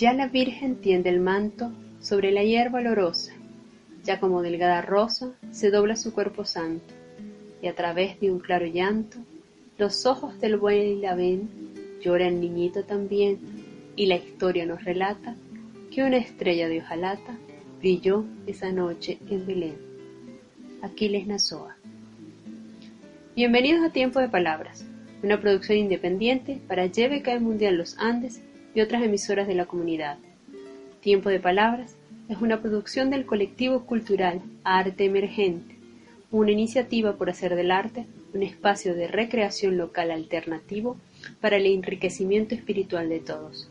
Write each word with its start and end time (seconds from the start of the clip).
Ya 0.00 0.14
la 0.14 0.28
Virgen 0.28 0.76
tiende 0.76 1.10
el 1.10 1.20
manto 1.20 1.72
sobre 2.00 2.32
la 2.32 2.42
hierba 2.42 2.78
olorosa, 2.78 3.34
ya 4.02 4.18
como 4.18 4.40
delgada 4.40 4.80
rosa 4.80 5.34
se 5.50 5.70
dobla 5.70 5.94
su 5.94 6.14
cuerpo 6.14 6.46
santo, 6.46 6.94
y 7.60 7.66
a 7.66 7.74
través 7.74 8.18
de 8.18 8.32
un 8.32 8.38
claro 8.38 8.64
llanto, 8.64 9.18
los 9.76 10.06
ojos 10.06 10.40
del 10.40 10.56
buen 10.56 11.02
la 11.02 11.14
ven, 11.14 11.50
llora 12.00 12.28
el 12.28 12.40
niñito 12.40 12.82
también, 12.82 13.40
y 13.94 14.06
la 14.06 14.16
historia 14.16 14.64
nos 14.64 14.82
relata 14.84 15.36
que 15.90 16.02
una 16.02 16.16
estrella 16.16 16.66
de 16.70 16.78
hojalata 16.78 17.36
brilló 17.78 18.24
esa 18.46 18.72
noche 18.72 19.18
en 19.28 19.46
Belén. 19.46 19.76
Aquiles 20.80 21.26
Nazoa. 21.26 21.76
Bienvenidos 23.36 23.84
a 23.84 23.92
Tiempo 23.92 24.18
de 24.18 24.30
Palabras, 24.30 24.82
una 25.22 25.38
producción 25.38 25.76
independiente 25.76 26.58
para 26.66 26.86
YBK 26.86 27.38
Mundial 27.38 27.76
Los 27.76 27.98
Andes 27.98 28.40
y 28.74 28.80
otras 28.80 29.02
emisoras 29.02 29.46
de 29.46 29.54
la 29.54 29.66
comunidad. 29.66 30.18
Tiempo 31.00 31.28
de 31.28 31.40
Palabras 31.40 31.96
es 32.28 32.40
una 32.40 32.60
producción 32.60 33.10
del 33.10 33.26
colectivo 33.26 33.86
cultural 33.86 34.40
Arte 34.62 35.04
Emergente, 35.04 35.76
una 36.30 36.52
iniciativa 36.52 37.16
por 37.16 37.30
hacer 37.30 37.56
del 37.56 37.70
arte 37.70 38.06
un 38.32 38.42
espacio 38.42 38.94
de 38.94 39.08
recreación 39.08 39.76
local 39.76 40.10
alternativo 40.10 40.96
para 41.40 41.56
el 41.56 41.66
enriquecimiento 41.66 42.54
espiritual 42.54 43.08
de 43.08 43.18
todos. 43.18 43.68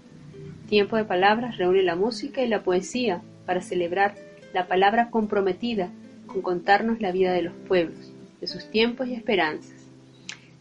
Tiempo 0.67 0.97
de 0.97 1.05
Palabras 1.05 1.57
reúne 1.57 1.81
la 1.83 1.95
música 1.95 2.43
y 2.43 2.47
la 2.47 2.63
poesía 2.63 3.21
para 3.45 3.61
celebrar 3.61 4.15
la 4.53 4.67
palabra 4.67 5.09
comprometida 5.09 5.89
con 6.27 6.41
contarnos 6.41 7.01
la 7.01 7.11
vida 7.11 7.31
de 7.31 7.43
los 7.43 7.53
pueblos, 7.67 8.11
de 8.41 8.47
sus 8.47 8.69
tiempos 8.69 9.07
y 9.07 9.13
esperanzas. 9.13 9.78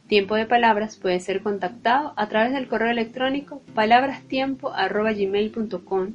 Tiempo 0.09 0.35
de 0.37 0.47
Palabras 0.47 0.97
puede 0.97 1.21
ser 1.21 1.43
contactado 1.43 2.15
a 2.17 2.31
través 2.31 2.55
del 2.55 2.67
correo 2.67 2.91
electrónico 2.91 3.61
palabrastiempo.gmail.com 3.75 6.13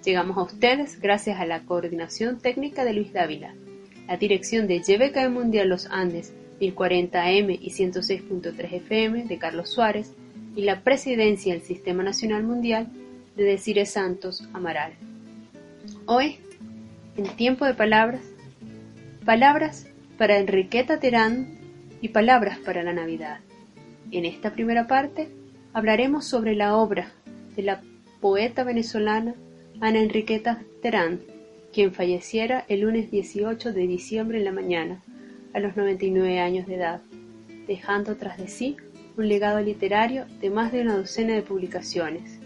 Llegamos 0.05 0.37
a 0.37 0.43
ustedes 0.43 1.01
gracias 1.01 1.41
a 1.41 1.45
la 1.45 1.65
coordinación 1.65 2.39
técnica 2.39 2.85
de 2.85 2.93
Luis 2.93 3.11
Dávila, 3.11 3.55
la 4.07 4.15
dirección 4.15 4.67
de 4.67 4.77
YBK 4.77 5.29
Mundial 5.29 5.67
Los 5.67 5.87
Andes 5.87 6.33
1040 6.61 7.21
AM 7.21 7.49
y 7.49 7.71
106.3 7.71 8.73
FM 8.73 9.25
de 9.25 9.37
Carlos 9.37 9.69
Suárez, 9.69 10.13
y 10.59 10.63
la 10.63 10.81
presidencia 10.81 11.53
del 11.53 11.63
Sistema 11.63 12.03
Nacional 12.03 12.43
Mundial 12.43 12.89
de 13.37 13.45
Desire 13.45 13.85
Santos 13.85 14.43
Amaral. 14.51 14.91
Hoy, 16.05 16.35
en 17.15 17.33
tiempo 17.37 17.63
de 17.63 17.75
palabras, 17.75 18.19
palabras 19.23 19.87
para 20.17 20.37
Enriqueta 20.37 20.99
Terán 20.99 21.47
y 22.01 22.09
palabras 22.09 22.59
para 22.59 22.83
la 22.83 22.91
Navidad. 22.91 23.39
En 24.11 24.25
esta 24.25 24.51
primera 24.51 24.85
parte 24.85 25.29
hablaremos 25.71 26.25
sobre 26.25 26.55
la 26.55 26.75
obra 26.75 27.13
de 27.55 27.63
la 27.63 27.81
poeta 28.19 28.65
venezolana 28.65 29.35
Ana 29.79 29.99
Enriqueta 30.01 30.61
Terán, 30.81 31.21
quien 31.71 31.93
falleciera 31.93 32.65
el 32.67 32.81
lunes 32.81 33.09
18 33.11 33.71
de 33.71 33.87
diciembre 33.87 34.39
en 34.39 34.43
la 34.43 34.51
mañana, 34.51 35.01
a 35.53 35.61
los 35.61 35.77
99 35.77 36.41
años 36.41 36.67
de 36.67 36.75
edad, 36.75 37.01
dejando 37.65 38.17
tras 38.17 38.37
de 38.37 38.49
sí 38.49 38.75
un 39.19 39.27
legado 39.27 39.59
literario 39.59 40.25
de 40.39 40.49
más 40.49 40.71
de 40.71 40.79
una 40.79 40.95
docena 40.95 41.33
de 41.33 41.41
publicaciones, 41.41 42.39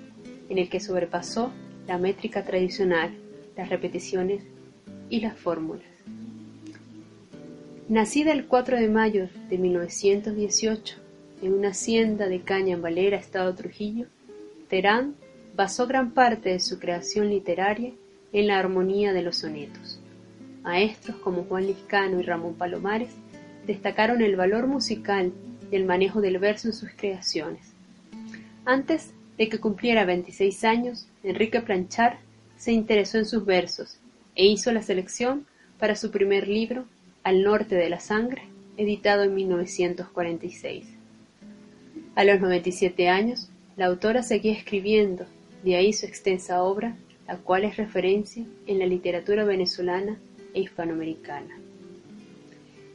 en 0.50 0.58
el 0.58 0.70
que 0.70 0.80
sobrepasó 0.80 1.52
la 1.86 2.00
métrica 2.00 2.44
tradicional, 2.44 3.14
las 3.56 3.70
repeticiones 3.70 4.42
y 5.08 5.20
las 5.20 5.38
fórmulas. 5.38 5.86
Nacida 7.88 8.32
el 8.32 8.48
4 8.48 8.80
de 8.80 8.90
mayo 8.90 9.30
de 9.50 9.60
1918 9.60 10.96
en 11.44 11.54
una 11.54 11.70
hacienda 11.70 12.28
de 12.28 12.42
Caña 12.42 12.74
en 12.74 12.82
Valera, 12.82 13.18
Estado 13.18 13.54
Trujillo, 13.54 14.08
Terán 14.68 15.14
basó 15.56 15.86
gran 15.86 16.10
parte 16.10 16.50
de 16.50 16.60
su 16.60 16.80
creación 16.80 17.30
literaria 17.30 17.92
en 18.32 18.48
la 18.48 18.58
armonía 18.58 19.14
de 19.14 19.22
los 19.22 19.38
sonetos. 19.38 20.00
Maestros 20.64 21.18
como 21.18 21.44
Juan 21.44 21.68
Liscano 21.68 22.20
y 22.20 22.24
Ramón 22.24 22.56
Palomares 22.56 23.14
destacaron 23.68 24.24
el 24.24 24.36
valor 24.36 24.66
musical 24.66 25.34
el 25.76 25.86
manejo 25.86 26.22
del 26.22 26.38
verso 26.40 26.68
en 26.68 26.74
sus 26.74 26.90
creaciones. 26.96 27.74
Antes 28.66 29.12
de 29.38 29.50
que 29.50 29.60
cumpliera 29.60 30.06
26 30.06 30.64
años, 30.64 31.08
Enrique 31.24 31.62
Planchar 31.62 32.20
se 32.58 32.72
interesó 32.72 33.18
en 33.18 33.26
sus 33.26 33.46
versos 33.46 33.98
e 34.36 34.46
hizo 34.46 34.72
la 34.72 34.82
selección 34.82 35.46
para 35.80 35.96
su 35.96 36.12
primer 36.12 36.48
libro, 36.48 36.86
Al 37.24 37.44
norte 37.44 37.76
de 37.76 37.90
la 37.90 38.00
sangre, 38.00 38.44
editado 38.78 39.24
en 39.24 39.34
1946. 39.36 40.86
A 42.16 42.24
los 42.24 42.40
97 42.42 43.08
años, 43.08 43.50
la 43.76 43.86
autora 43.88 44.24
seguía 44.24 44.54
escribiendo, 44.54 45.26
de 45.64 45.76
ahí 45.76 45.94
su 45.94 46.06
extensa 46.06 46.62
obra, 46.62 46.96
la 47.28 47.38
cual 47.38 47.64
es 47.64 47.78
referencia 47.78 48.46
en 48.68 48.80
la 48.80 48.86
literatura 48.86 49.46
venezolana 49.46 50.18
e 50.54 50.62
hispanoamericana. 50.62 51.58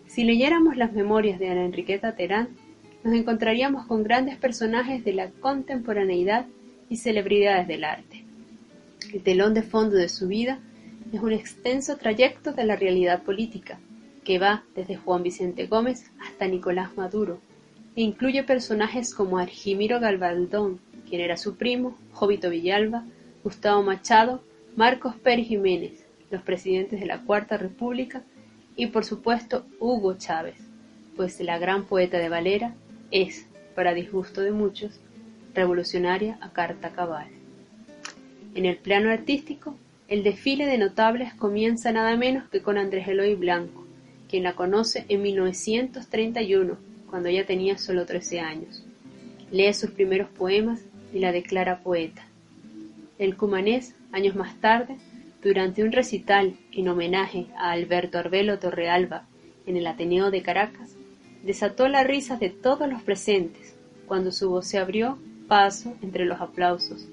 Si 0.06 0.24
leyéramos 0.24 0.76
las 0.76 0.92
memorias 0.92 1.38
de 1.38 1.48
Ana 1.48 1.64
Enriqueta 1.64 2.16
Terán, 2.16 2.48
nos 3.08 3.16
encontraríamos 3.16 3.86
con 3.86 4.02
grandes 4.02 4.36
personajes 4.36 5.02
de 5.02 5.14
la 5.14 5.30
contemporaneidad 5.30 6.44
y 6.90 6.98
celebridades 6.98 7.66
del 7.66 7.84
arte. 7.84 8.26
El 9.14 9.22
telón 9.22 9.54
de 9.54 9.62
fondo 9.62 9.96
de 9.96 10.10
su 10.10 10.28
vida 10.28 10.60
es 11.10 11.22
un 11.22 11.32
extenso 11.32 11.96
trayecto 11.96 12.52
de 12.52 12.64
la 12.64 12.76
realidad 12.76 13.22
política, 13.22 13.78
que 14.24 14.38
va 14.38 14.62
desde 14.76 14.96
Juan 14.96 15.22
Vicente 15.22 15.66
Gómez 15.66 16.10
hasta 16.20 16.48
Nicolás 16.48 16.98
Maduro, 16.98 17.40
e 17.96 18.02
incluye 18.02 18.42
personajes 18.42 19.14
como 19.14 19.38
Argimiro 19.38 20.00
Galvaldón, 20.00 20.78
quien 21.08 21.22
era 21.22 21.38
su 21.38 21.56
primo, 21.56 21.96
Jovito 22.12 22.50
Villalba, 22.50 23.06
Gustavo 23.42 23.82
Machado, 23.82 24.42
Marcos 24.76 25.14
Pérez 25.16 25.48
Jiménez, 25.48 26.04
los 26.30 26.42
presidentes 26.42 27.00
de 27.00 27.06
la 27.06 27.22
Cuarta 27.22 27.56
República 27.56 28.22
y 28.76 28.88
por 28.88 29.06
supuesto 29.06 29.64
Hugo 29.80 30.18
Chávez, 30.18 30.56
pues 31.16 31.40
la 31.40 31.58
gran 31.58 31.86
poeta 31.86 32.18
de 32.18 32.28
Valera 32.28 32.74
es, 33.10 33.46
para 33.74 33.94
disgusto 33.94 34.40
de 34.40 34.52
muchos, 34.52 35.00
revolucionaria 35.54 36.38
a 36.40 36.52
carta 36.52 36.90
cabal. 36.90 37.28
En 38.54 38.66
el 38.66 38.76
plano 38.76 39.10
artístico, 39.10 39.76
el 40.08 40.22
desfile 40.22 40.66
de 40.66 40.78
notables 40.78 41.34
comienza 41.34 41.92
nada 41.92 42.16
menos 42.16 42.48
que 42.48 42.62
con 42.62 42.78
Andrés 42.78 43.08
Eloy 43.08 43.34
Blanco, 43.34 43.86
quien 44.28 44.42
la 44.42 44.54
conoce 44.54 45.04
en 45.08 45.22
1931, 45.22 46.76
cuando 47.10 47.28
ella 47.28 47.46
tenía 47.46 47.78
solo 47.78 48.06
13 48.06 48.40
años. 48.40 48.84
Lee 49.50 49.72
sus 49.74 49.90
primeros 49.90 50.28
poemas 50.28 50.80
y 51.12 51.18
la 51.18 51.32
declara 51.32 51.80
poeta. 51.80 52.26
El 53.18 53.36
cumanés, 53.36 53.94
años 54.12 54.34
más 54.36 54.60
tarde, 54.60 54.96
durante 55.42 55.82
un 55.82 55.92
recital 55.92 56.56
en 56.72 56.88
homenaje 56.88 57.46
a 57.56 57.70
Alberto 57.70 58.18
Arbelo 58.18 58.58
Torrealba 58.58 59.26
en 59.66 59.76
el 59.76 59.86
Ateneo 59.86 60.30
de 60.30 60.42
Caracas, 60.42 60.97
desató 61.42 61.88
la 61.88 62.04
risa 62.04 62.36
de 62.36 62.50
todos 62.50 62.88
los 62.88 63.02
presentes, 63.02 63.76
cuando 64.06 64.32
su 64.32 64.50
voz 64.50 64.66
se 64.66 64.78
abrió 64.78 65.18
paso 65.46 65.94
entre 66.02 66.24
los 66.24 66.40
aplausos. 66.40 67.06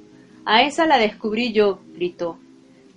A 0.45 0.63
esa 0.63 0.86
la 0.86 0.98
descubrí 0.98 1.54
yo, 1.54 1.80
gritó. 1.94 2.38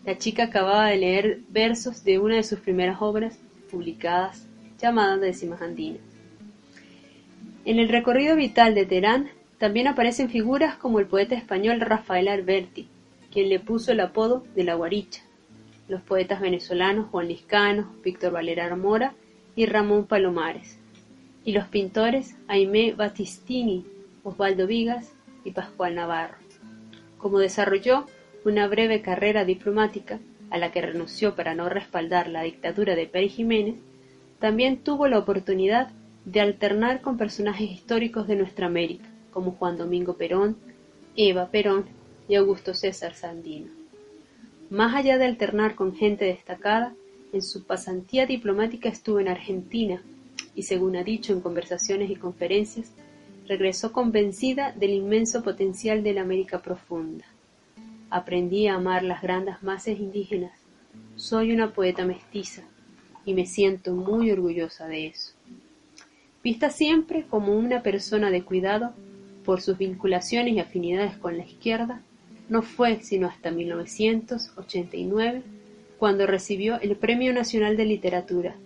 La 0.04 0.18
chica 0.18 0.44
acababa 0.44 0.88
de 0.88 0.96
leer 0.96 1.40
versos 1.48 2.04
de 2.04 2.18
una 2.18 2.36
de 2.36 2.42
sus 2.42 2.60
primeras 2.60 3.00
obras 3.00 3.38
publicadas, 3.70 4.46
llamada 4.80 5.16
Décimas 5.16 5.60
Andinas. 5.60 6.00
En 7.64 7.78
el 7.78 7.88
recorrido 7.88 8.36
vital 8.36 8.74
de 8.74 8.86
Terán 8.86 9.30
también 9.58 9.86
aparecen 9.88 10.30
figuras 10.30 10.76
como 10.76 11.00
el 11.00 11.06
poeta 11.06 11.34
español 11.34 11.80
Rafael 11.80 12.28
Alberti, 12.28 12.88
quien 13.30 13.48
le 13.48 13.60
puso 13.60 13.92
el 13.92 14.00
apodo 14.00 14.44
de 14.54 14.64
la 14.64 14.74
guaricha, 14.74 15.22
los 15.88 16.00
poetas 16.00 16.40
venezolanos 16.40 17.08
Juan 17.10 17.28
Liscano, 17.28 17.92
Víctor 18.02 18.32
Valera 18.32 18.74
Mora 18.76 19.14
y 19.56 19.66
Ramón 19.66 20.06
Palomares 20.06 20.78
y 21.48 21.52
los 21.52 21.66
pintores 21.68 22.34
Aimé 22.46 22.92
Battistini, 22.92 23.86
Osvaldo 24.22 24.66
Vigas 24.66 25.14
y 25.46 25.52
Pascual 25.52 25.94
Navarro. 25.94 26.36
Como 27.16 27.38
desarrolló 27.38 28.04
una 28.44 28.68
breve 28.68 29.00
carrera 29.00 29.46
diplomática, 29.46 30.20
a 30.50 30.58
la 30.58 30.70
que 30.72 30.82
renunció 30.82 31.36
para 31.36 31.54
no 31.54 31.70
respaldar 31.70 32.28
la 32.28 32.42
dictadura 32.42 32.94
de 32.96 33.06
Pérez 33.06 33.32
Jiménez, 33.32 33.76
también 34.38 34.76
tuvo 34.76 35.08
la 35.08 35.18
oportunidad 35.18 35.88
de 36.26 36.42
alternar 36.42 37.00
con 37.00 37.16
personajes 37.16 37.70
históricos 37.70 38.28
de 38.28 38.36
nuestra 38.36 38.66
América, 38.66 39.08
como 39.32 39.52
Juan 39.52 39.78
Domingo 39.78 40.18
Perón, 40.18 40.58
Eva 41.16 41.46
Perón 41.50 41.86
y 42.28 42.34
Augusto 42.34 42.74
César 42.74 43.14
Sandino. 43.14 43.70
Más 44.68 44.94
allá 44.94 45.16
de 45.16 45.24
alternar 45.24 45.76
con 45.76 45.96
gente 45.96 46.26
destacada, 46.26 46.92
en 47.32 47.40
su 47.40 47.64
pasantía 47.64 48.26
diplomática 48.26 48.90
estuvo 48.90 49.18
en 49.18 49.28
Argentina 49.28 50.02
y, 50.54 50.62
según 50.62 50.96
ha 50.96 51.04
dicho 51.04 51.32
en 51.32 51.40
conversaciones 51.40 52.10
y 52.10 52.16
conferencias, 52.16 52.92
regresó 53.46 53.92
convencida 53.92 54.72
del 54.72 54.90
inmenso 54.90 55.42
potencial 55.42 56.02
de 56.02 56.12
la 56.12 56.22
América 56.22 56.60
profunda. 56.60 57.24
Aprendí 58.10 58.66
a 58.66 58.74
amar 58.74 59.02
las 59.02 59.22
grandes 59.22 59.62
masas 59.62 59.98
indígenas. 59.98 60.52
Soy 61.16 61.52
una 61.52 61.72
poeta 61.72 62.04
mestiza 62.04 62.62
y 63.24 63.34
me 63.34 63.46
siento 63.46 63.94
muy 63.94 64.30
orgullosa 64.30 64.86
de 64.86 65.08
eso. 65.08 65.32
Vista 66.42 66.70
siempre 66.70 67.24
como 67.24 67.56
una 67.56 67.82
persona 67.82 68.30
de 68.30 68.42
cuidado 68.42 68.94
por 69.44 69.60
sus 69.60 69.78
vinculaciones 69.78 70.54
y 70.54 70.60
afinidades 70.60 71.16
con 71.16 71.36
la 71.36 71.44
izquierda, 71.44 72.02
no 72.48 72.62
fue 72.62 73.00
sino 73.02 73.26
hasta 73.26 73.50
1989 73.50 75.42
cuando 75.98 76.26
recibió 76.26 76.80
el 76.80 76.96
Premio 76.96 77.32
Nacional 77.32 77.76
de 77.76 77.84
Literatura, 77.84 78.56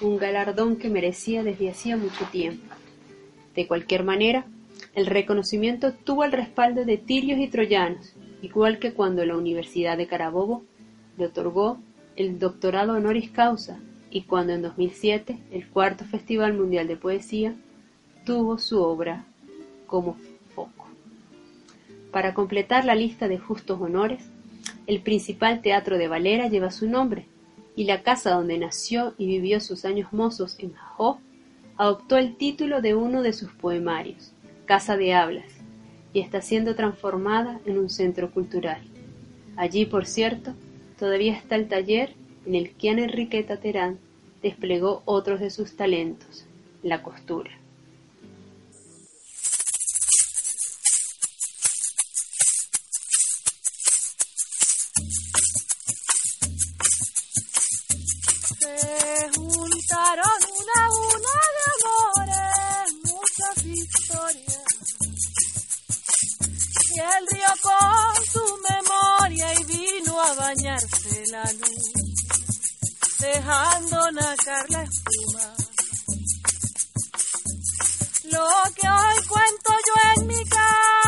un 0.00 0.18
galardón 0.18 0.76
que 0.76 0.90
merecía 0.90 1.42
desde 1.42 1.70
hacía 1.70 1.96
mucho 1.96 2.24
tiempo. 2.30 2.74
De 3.54 3.66
cualquier 3.66 4.04
manera, 4.04 4.46
el 4.94 5.06
reconocimiento 5.06 5.92
tuvo 5.92 6.24
el 6.24 6.32
respaldo 6.32 6.84
de 6.84 6.98
tirios 6.98 7.38
y 7.38 7.48
troyanos, 7.48 8.14
igual 8.42 8.78
que 8.78 8.92
cuando 8.92 9.24
la 9.24 9.36
Universidad 9.36 9.96
de 9.96 10.06
Carabobo 10.06 10.64
le 11.16 11.26
otorgó 11.26 11.78
el 12.16 12.38
doctorado 12.38 12.94
honoris 12.94 13.30
causa 13.30 13.78
y 14.10 14.22
cuando 14.22 14.52
en 14.52 14.62
2007 14.62 15.38
el 15.50 15.68
cuarto 15.68 16.04
Festival 16.04 16.54
Mundial 16.54 16.86
de 16.86 16.96
Poesía 16.96 17.54
tuvo 18.24 18.58
su 18.58 18.82
obra 18.82 19.24
como 19.86 20.16
foco. 20.54 20.88
Para 22.10 22.34
completar 22.34 22.84
la 22.84 22.94
lista 22.94 23.28
de 23.28 23.38
justos 23.38 23.80
honores, 23.80 24.24
el 24.86 25.00
principal 25.00 25.60
teatro 25.62 25.98
de 25.98 26.08
Valera 26.08 26.48
lleva 26.48 26.70
su 26.70 26.88
nombre, 26.88 27.26
y 27.76 27.84
la 27.84 28.02
casa 28.02 28.30
donde 28.32 28.58
nació 28.58 29.14
y 29.18 29.26
vivió 29.26 29.60
sus 29.60 29.84
años 29.84 30.12
mozos 30.12 30.56
en 30.58 30.72
Jajó 30.72 31.20
adoptó 31.76 32.16
el 32.16 32.36
título 32.36 32.80
de 32.80 32.94
uno 32.94 33.22
de 33.22 33.34
sus 33.34 33.52
poemarios, 33.52 34.32
Casa 34.64 34.96
de 34.96 35.14
Hablas, 35.14 35.52
y 36.14 36.20
está 36.20 36.40
siendo 36.40 36.74
transformada 36.74 37.60
en 37.66 37.78
un 37.78 37.90
centro 37.90 38.30
cultural. 38.32 38.80
Allí, 39.56 39.84
por 39.84 40.06
cierto, 40.06 40.54
todavía 40.98 41.34
está 41.34 41.56
el 41.56 41.68
taller 41.68 42.14
en 42.46 42.54
el 42.54 42.70
que 42.70 42.88
Ana 42.88 43.04
Enriqueta 43.04 43.58
Terán 43.58 43.98
desplegó 44.42 45.02
otros 45.04 45.40
de 45.40 45.50
sus 45.50 45.76
talentos, 45.76 46.46
la 46.82 47.02
costura. 47.02 47.50
Una 60.22 60.76
a 60.82 60.90
una 60.90 61.36
de 61.56 61.64
amores, 61.76 62.86
muchas 63.04 63.64
historias. 63.66 64.64
Y 66.94 67.00
el 67.00 67.26
río 67.30 67.52
con 67.62 68.26
su 68.32 68.44
memoria 68.70 69.52
y 69.60 69.64
vino 69.64 70.20
a 70.20 70.34
bañarse 70.34 71.24
la 71.30 71.44
luz, 71.52 71.92
dejando 73.18 74.10
nacar 74.12 74.70
la 74.70 74.82
espuma. 74.82 75.54
Lo 78.24 78.48
que 78.74 78.88
hoy 78.88 79.26
cuento 79.28 79.72
yo 79.86 80.22
en 80.22 80.26
mi 80.26 80.44
canto 80.48 81.05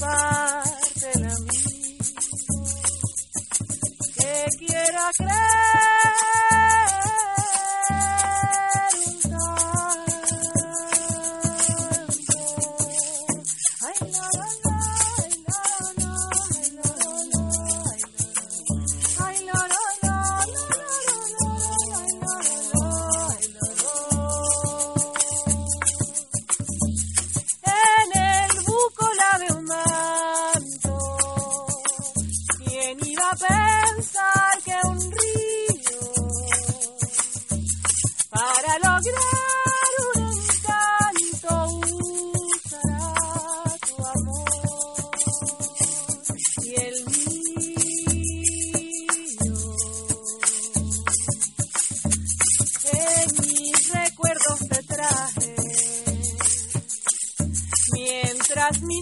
bye. 0.00 0.59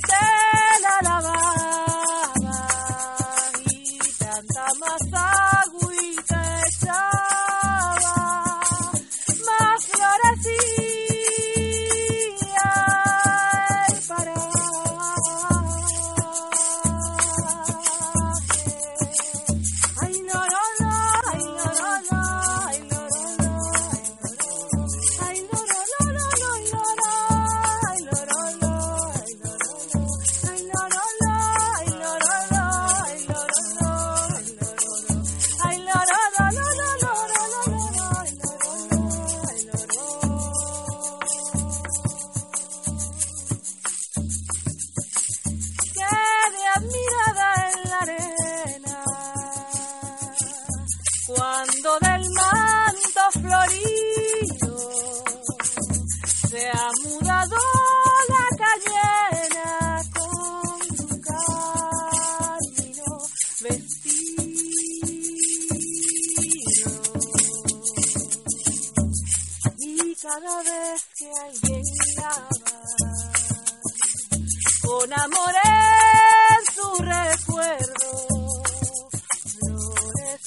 Peace. 0.00 0.37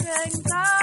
Shankar. 0.01 0.80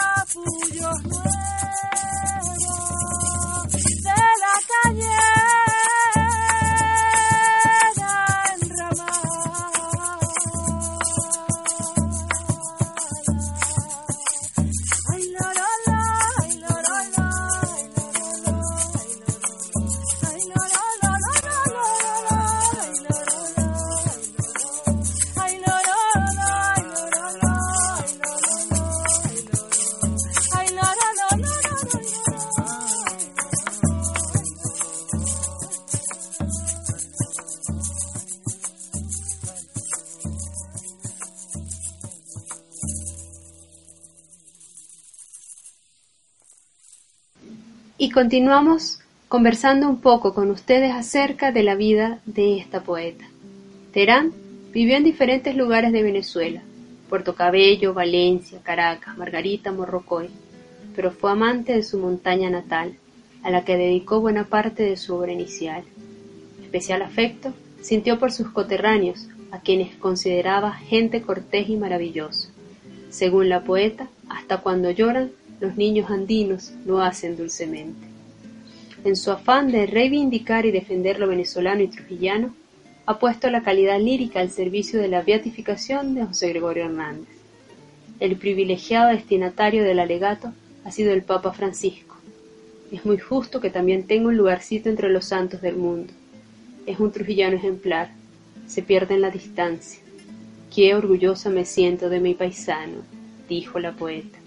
Continuamos 48.18 48.98
conversando 49.28 49.88
un 49.88 50.00
poco 50.00 50.34
con 50.34 50.50
ustedes 50.50 50.90
acerca 50.90 51.52
de 51.52 51.62
la 51.62 51.76
vida 51.76 52.18
de 52.26 52.58
esta 52.58 52.82
poeta. 52.82 53.24
Terán 53.92 54.32
vivió 54.72 54.96
en 54.96 55.04
diferentes 55.04 55.54
lugares 55.54 55.92
de 55.92 56.02
Venezuela, 56.02 56.60
Puerto 57.08 57.36
Cabello, 57.36 57.94
Valencia, 57.94 58.58
Caracas, 58.64 59.16
Margarita, 59.16 59.70
Morrocoy, 59.70 60.30
pero 60.96 61.12
fue 61.12 61.30
amante 61.30 61.74
de 61.74 61.84
su 61.84 61.96
montaña 62.00 62.50
natal, 62.50 62.96
a 63.44 63.52
la 63.52 63.64
que 63.64 63.76
dedicó 63.76 64.20
buena 64.20 64.46
parte 64.46 64.82
de 64.82 64.96
su 64.96 65.14
obra 65.14 65.30
inicial. 65.30 65.84
Especial 66.60 67.02
afecto 67.02 67.54
sintió 67.82 68.18
por 68.18 68.32
sus 68.32 68.48
coterráneos, 68.48 69.28
a 69.52 69.60
quienes 69.60 69.94
consideraba 69.94 70.72
gente 70.72 71.22
cortés 71.22 71.68
y 71.68 71.76
maravillosa. 71.76 72.48
Según 73.10 73.48
la 73.48 73.62
poeta, 73.62 74.08
hasta 74.28 74.56
cuando 74.56 74.90
lloran, 74.90 75.30
los 75.60 75.76
niños 75.76 76.10
andinos 76.10 76.72
lo 76.84 77.00
hacen 77.00 77.36
dulcemente. 77.36 78.07
En 79.04 79.16
su 79.16 79.30
afán 79.30 79.70
de 79.70 79.86
reivindicar 79.86 80.66
y 80.66 80.72
defender 80.72 81.20
lo 81.20 81.28
venezolano 81.28 81.82
y 81.82 81.88
trujillano, 81.88 82.54
ha 83.06 83.18
puesto 83.18 83.48
la 83.48 83.62
calidad 83.62 84.00
lírica 84.00 84.40
al 84.40 84.50
servicio 84.50 85.00
de 85.00 85.08
la 85.08 85.22
beatificación 85.22 86.14
de 86.14 86.26
José 86.26 86.48
Gregorio 86.48 86.84
Hernández. 86.86 87.28
El 88.20 88.36
privilegiado 88.36 89.10
destinatario 89.10 89.84
del 89.84 90.00
alegato 90.00 90.52
ha 90.84 90.90
sido 90.90 91.12
el 91.12 91.22
Papa 91.22 91.52
Francisco. 91.52 92.16
Es 92.90 93.04
muy 93.06 93.18
justo 93.18 93.60
que 93.60 93.70
también 93.70 94.06
tenga 94.06 94.28
un 94.28 94.36
lugarcito 94.36 94.88
entre 94.88 95.10
los 95.10 95.26
santos 95.26 95.60
del 95.60 95.76
mundo. 95.76 96.12
Es 96.86 96.98
un 96.98 97.12
trujillano 97.12 97.56
ejemplar. 97.56 98.10
Se 98.66 98.82
pierde 98.82 99.14
en 99.14 99.20
la 99.20 99.30
distancia. 99.30 100.00
Qué 100.74 100.94
orgullosa 100.94 101.48
me 101.48 101.64
siento 101.64 102.08
de 102.08 102.20
mi 102.20 102.34
paisano, 102.34 103.02
dijo 103.48 103.78
la 103.78 103.92
poeta. 103.92 104.38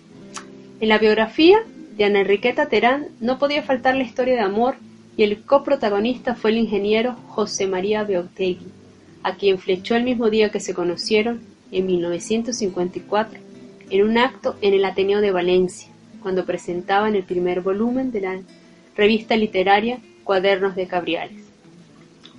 En 0.80 0.90
la 0.90 0.98
biografía 0.98 1.64
de 1.98 2.06
Ana 2.06 2.22
Enriqueta 2.22 2.68
Terán 2.68 3.08
no 3.20 3.38
podía 3.38 3.64
faltar 3.64 3.96
la 3.96 4.04
historia 4.04 4.36
de 4.36 4.42
amor 4.42 4.76
y 5.18 5.24
el 5.24 5.44
coprotagonista 5.44 6.36
fue 6.36 6.52
el 6.52 6.58
ingeniero 6.58 7.16
José 7.28 7.68
María 7.68 8.04
Beautegui, 8.04 8.68
a 9.24 9.36
quien 9.36 9.60
flechó 9.60 9.96
el 9.96 10.04
mismo 10.04 10.30
día 10.30 10.50
que 10.50 10.60
se 10.60 10.74
conocieron, 10.74 11.42
en 11.72 11.86
1954, 11.86 13.40
en 13.90 14.04
un 14.04 14.18
acto 14.18 14.58
en 14.62 14.74
el 14.74 14.84
Ateneo 14.84 15.22
de 15.22 15.32
Valencia, 15.32 15.90
cuando 16.22 16.46
presentaban 16.46 17.16
el 17.16 17.24
primer 17.24 17.62
volumen 17.62 18.12
de 18.12 18.22
la 18.22 18.40
revista 18.96 19.38
literaria 19.38 20.00
Cuadernos 20.24 20.76
de 20.76 20.88
Cabriales. 20.88 21.46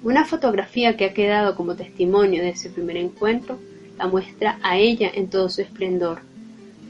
Una 0.02 0.24
fotografía 0.24 0.96
que 0.96 1.06
ha 1.06 1.14
quedado 1.14 1.54
como 1.54 1.76
testimonio 1.76 2.42
de 2.42 2.50
ese 2.50 2.70
primer 2.70 2.96
encuentro 2.96 3.58
la 3.96 4.06
muestra 4.06 4.58
a 4.62 4.76
ella 4.78 5.10
en 5.14 5.28
todo 5.28 5.48
su 5.48 5.62
esplendor, 5.62 6.20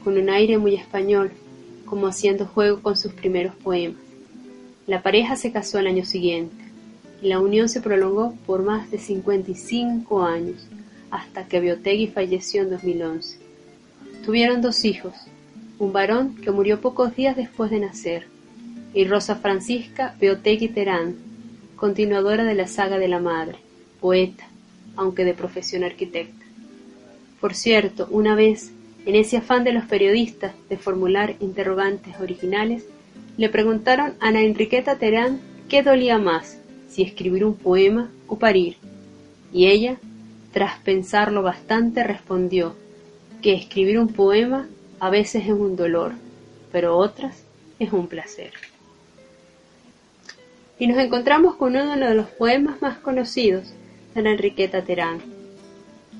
con 0.03 0.17
un 0.17 0.29
aire 0.29 0.57
muy 0.57 0.75
español, 0.75 1.31
como 1.85 2.07
haciendo 2.07 2.45
juego 2.45 2.81
con 2.81 2.97
sus 2.97 3.13
primeros 3.13 3.55
poemas. 3.55 4.01
La 4.87 5.01
pareja 5.01 5.35
se 5.35 5.51
casó 5.51 5.77
al 5.77 5.87
año 5.87 6.05
siguiente, 6.05 6.63
y 7.21 7.27
la 7.29 7.39
unión 7.39 7.69
se 7.69 7.81
prolongó 7.81 8.35
por 8.45 8.63
más 8.63 8.91
de 8.91 8.99
55 8.99 10.23
años, 10.23 10.67
hasta 11.09 11.47
que 11.47 11.59
Biotegui 11.59 12.07
falleció 12.07 12.63
en 12.63 12.69
2011. 12.69 13.37
Tuvieron 14.25 14.61
dos 14.61 14.83
hijos, 14.83 15.13
un 15.79 15.93
varón 15.93 16.35
que 16.35 16.51
murió 16.51 16.81
pocos 16.81 17.15
días 17.15 17.35
después 17.35 17.71
de 17.71 17.79
nacer, 17.79 18.27
y 18.93 19.05
Rosa 19.05 19.35
Francisca 19.35 20.15
Biotegui 20.19 20.67
Terán, 20.67 21.15
continuadora 21.75 22.43
de 22.43 22.55
la 22.55 22.67
saga 22.67 22.97
de 22.97 23.07
la 23.07 23.19
madre, 23.19 23.57
poeta, 24.01 24.45
aunque 24.95 25.23
de 25.23 25.33
profesión 25.33 25.83
arquitecta. 25.83 26.45
Por 27.39 27.55
cierto, 27.55 28.07
una 28.11 28.35
vez, 28.35 28.71
en 29.05 29.15
ese 29.15 29.37
afán 29.37 29.63
de 29.63 29.73
los 29.73 29.85
periodistas 29.85 30.53
de 30.69 30.77
formular 30.77 31.35
interrogantes 31.39 32.19
originales, 32.19 32.85
le 33.37 33.49
preguntaron 33.49 34.13
a 34.19 34.27
Ana 34.27 34.41
Enriqueta 34.41 34.97
Terán 34.97 35.41
qué 35.69 35.83
dolía 35.83 36.17
más, 36.17 36.57
si 36.89 37.01
escribir 37.01 37.43
un 37.43 37.55
poema 37.55 38.09
o 38.27 38.37
parir, 38.37 38.77
y 39.51 39.67
ella, 39.67 39.97
tras 40.51 40.79
pensarlo 40.79 41.41
bastante, 41.41 42.03
respondió 42.03 42.75
que 43.41 43.53
escribir 43.53 43.99
un 43.99 44.07
poema 44.07 44.67
a 44.99 45.09
veces 45.09 45.43
es 45.43 45.51
un 45.51 45.75
dolor, 45.75 46.13
pero 46.71 46.97
otras 46.97 47.43
es 47.79 47.91
un 47.91 48.07
placer. 48.07 48.51
Y 50.79 50.87
nos 50.87 50.97
encontramos 50.97 51.55
con 51.55 51.75
uno 51.75 51.95
de 51.95 52.15
los 52.15 52.27
poemas 52.27 52.81
más 52.81 52.97
conocidos 52.97 53.73
de 54.13 54.21
Ana 54.21 54.31
Enriqueta 54.31 54.83
Terán. 54.83 55.32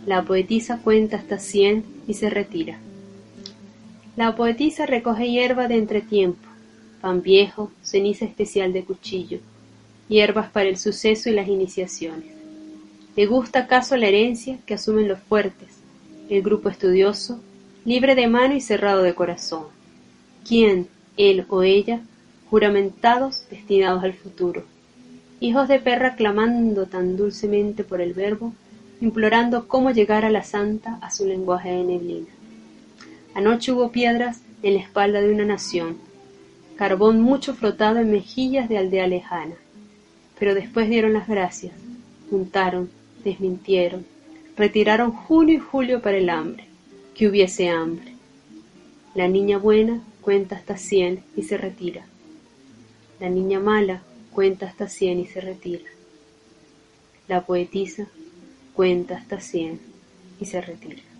La 0.06 0.24
poetisa 0.24 0.80
cuenta 0.84 1.16
hasta 1.16 1.40
cien 1.40 1.86
y 2.08 2.16
se 2.16 2.30
retira. 2.30 2.78
La 4.18 4.36
poetisa 4.36 4.86
recoge 4.86 5.30
hierba 5.30 5.70
de 5.70 5.78
entretiempo, 5.78 6.46
pan 7.00 7.22
viejo, 7.22 7.72
ceniza 7.82 8.26
especial 8.26 8.74
de 8.74 8.84
cuchillo, 8.84 9.40
hierbas 10.10 10.52
para 10.52 10.68
el 10.68 10.78
suceso 10.78 11.30
y 11.30 11.34
las 11.34 11.48
iniciaciones. 11.48 12.34
Le 13.16 13.26
gusta 13.28 13.60
acaso 13.60 13.96
la 13.96 14.08
herencia 14.08 14.60
que 14.66 14.74
asumen 14.74 15.08
los 15.08 15.20
fuertes, 15.20 15.70
el 16.30 16.42
grupo 16.42 16.68
estudioso, 16.68 17.40
libre 17.86 18.16
de 18.16 18.28
mano 18.28 18.56
y 18.56 18.62
cerrado 18.62 19.04
de 19.04 19.16
corazón. 19.16 19.68
¿Quién, 20.46 20.88
él 21.16 21.46
o 21.48 21.64
ella, 21.64 22.02
juramentados, 22.50 23.46
destinados 23.50 24.04
al 24.04 24.14
futuro? 24.14 24.64
Hijos 25.40 25.70
de 25.70 25.80
perra 25.80 26.16
clamando 26.16 26.88
tan 26.88 27.16
dulcemente 27.16 27.86
por 27.86 28.02
el 28.02 28.14
verbo, 28.14 28.54
implorando 29.04 29.68
cómo 29.68 29.92
llegar 29.92 30.24
a 30.24 30.30
la 30.30 30.44
santa 30.44 30.98
a 31.02 31.12
su 31.12 31.28
lenguaje 31.28 31.70
de 31.72 31.84
neblina. 31.84 32.30
Anoche 33.36 33.74
hubo 33.74 33.92
piedras 33.92 34.40
en 34.62 34.76
la 34.76 34.80
espalda 34.80 35.20
de 35.20 35.30
una 35.30 35.44
nación, 35.44 35.98
carbón 36.78 37.20
mucho 37.20 37.54
frotado 37.54 38.00
en 38.00 38.10
mejillas 38.10 38.70
de 38.70 38.78
aldea 38.78 39.08
lejana. 39.08 39.56
Pero 40.40 40.56
después 40.56 40.88
dieron 40.88 41.12
las 41.12 41.28
gracias, 41.28 41.74
juntaron, 42.30 42.90
desmintieron, 43.26 44.06
retiraron 44.56 45.12
junio 45.12 45.56
y 45.56 45.60
julio 45.60 46.02
para 46.02 46.16
el 46.16 46.30
hambre, 46.30 46.64
que 47.14 47.28
hubiese 47.28 47.68
hambre. 47.68 48.14
La 49.16 49.28
niña 49.28 49.58
buena 49.58 50.02
cuenta 50.22 50.56
hasta 50.56 50.78
cien 50.78 51.26
y 51.36 51.44
se 51.44 51.58
retira. 51.58 52.06
La 53.20 53.28
niña 53.28 53.60
mala 53.60 54.02
cuenta 54.32 54.66
hasta 54.66 54.88
cien 54.88 55.20
y 55.20 55.26
se 55.26 55.42
retira. 55.42 55.90
La 57.28 57.46
poetisa 57.46 58.08
cuenta 58.74 59.16
hasta 59.16 59.40
cien 59.40 59.80
y 60.40 60.46
se 60.46 60.62
retira. 60.62 61.13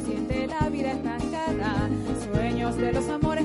Siente 0.00 0.46
la 0.46 0.68
vida 0.68 0.92
estancada. 0.92 1.88
Sueños 2.32 2.76
de 2.76 2.92
los 2.92 3.08
amores 3.08 3.43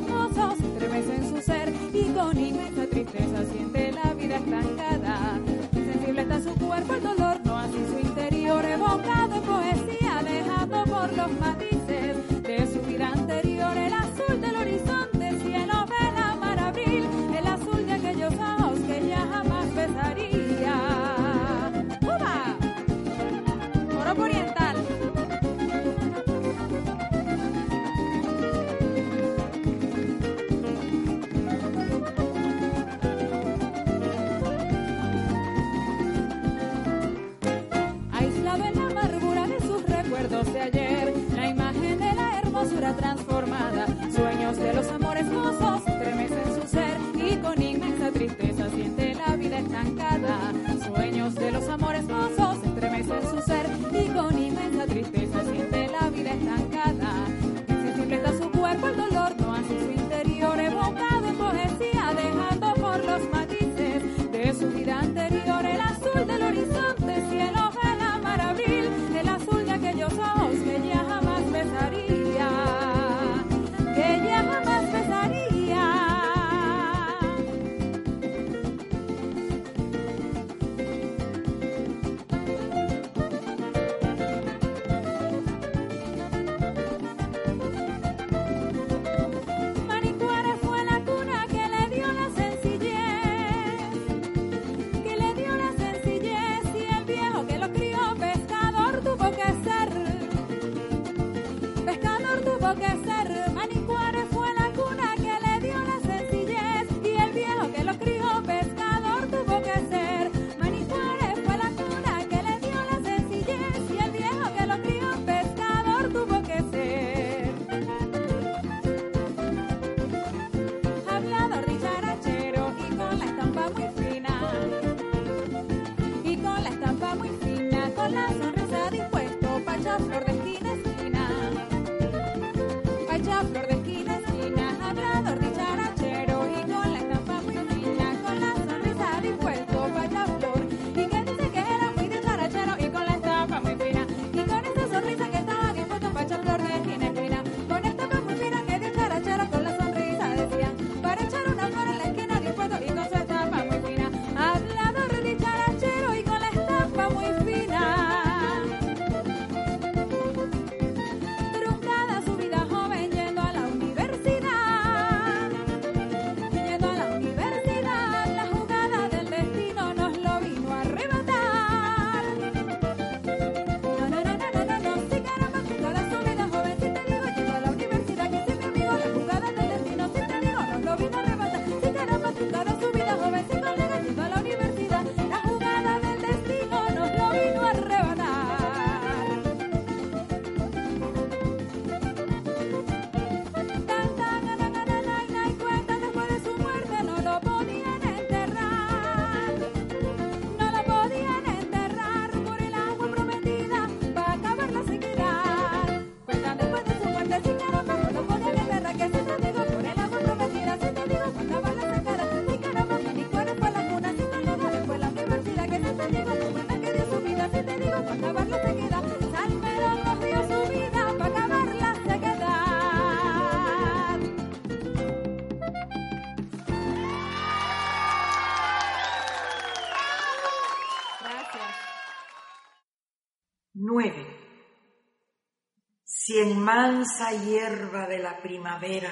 hierba 237.46 238.08
de 238.08 238.20
la 238.20 238.42
primavera, 238.42 239.12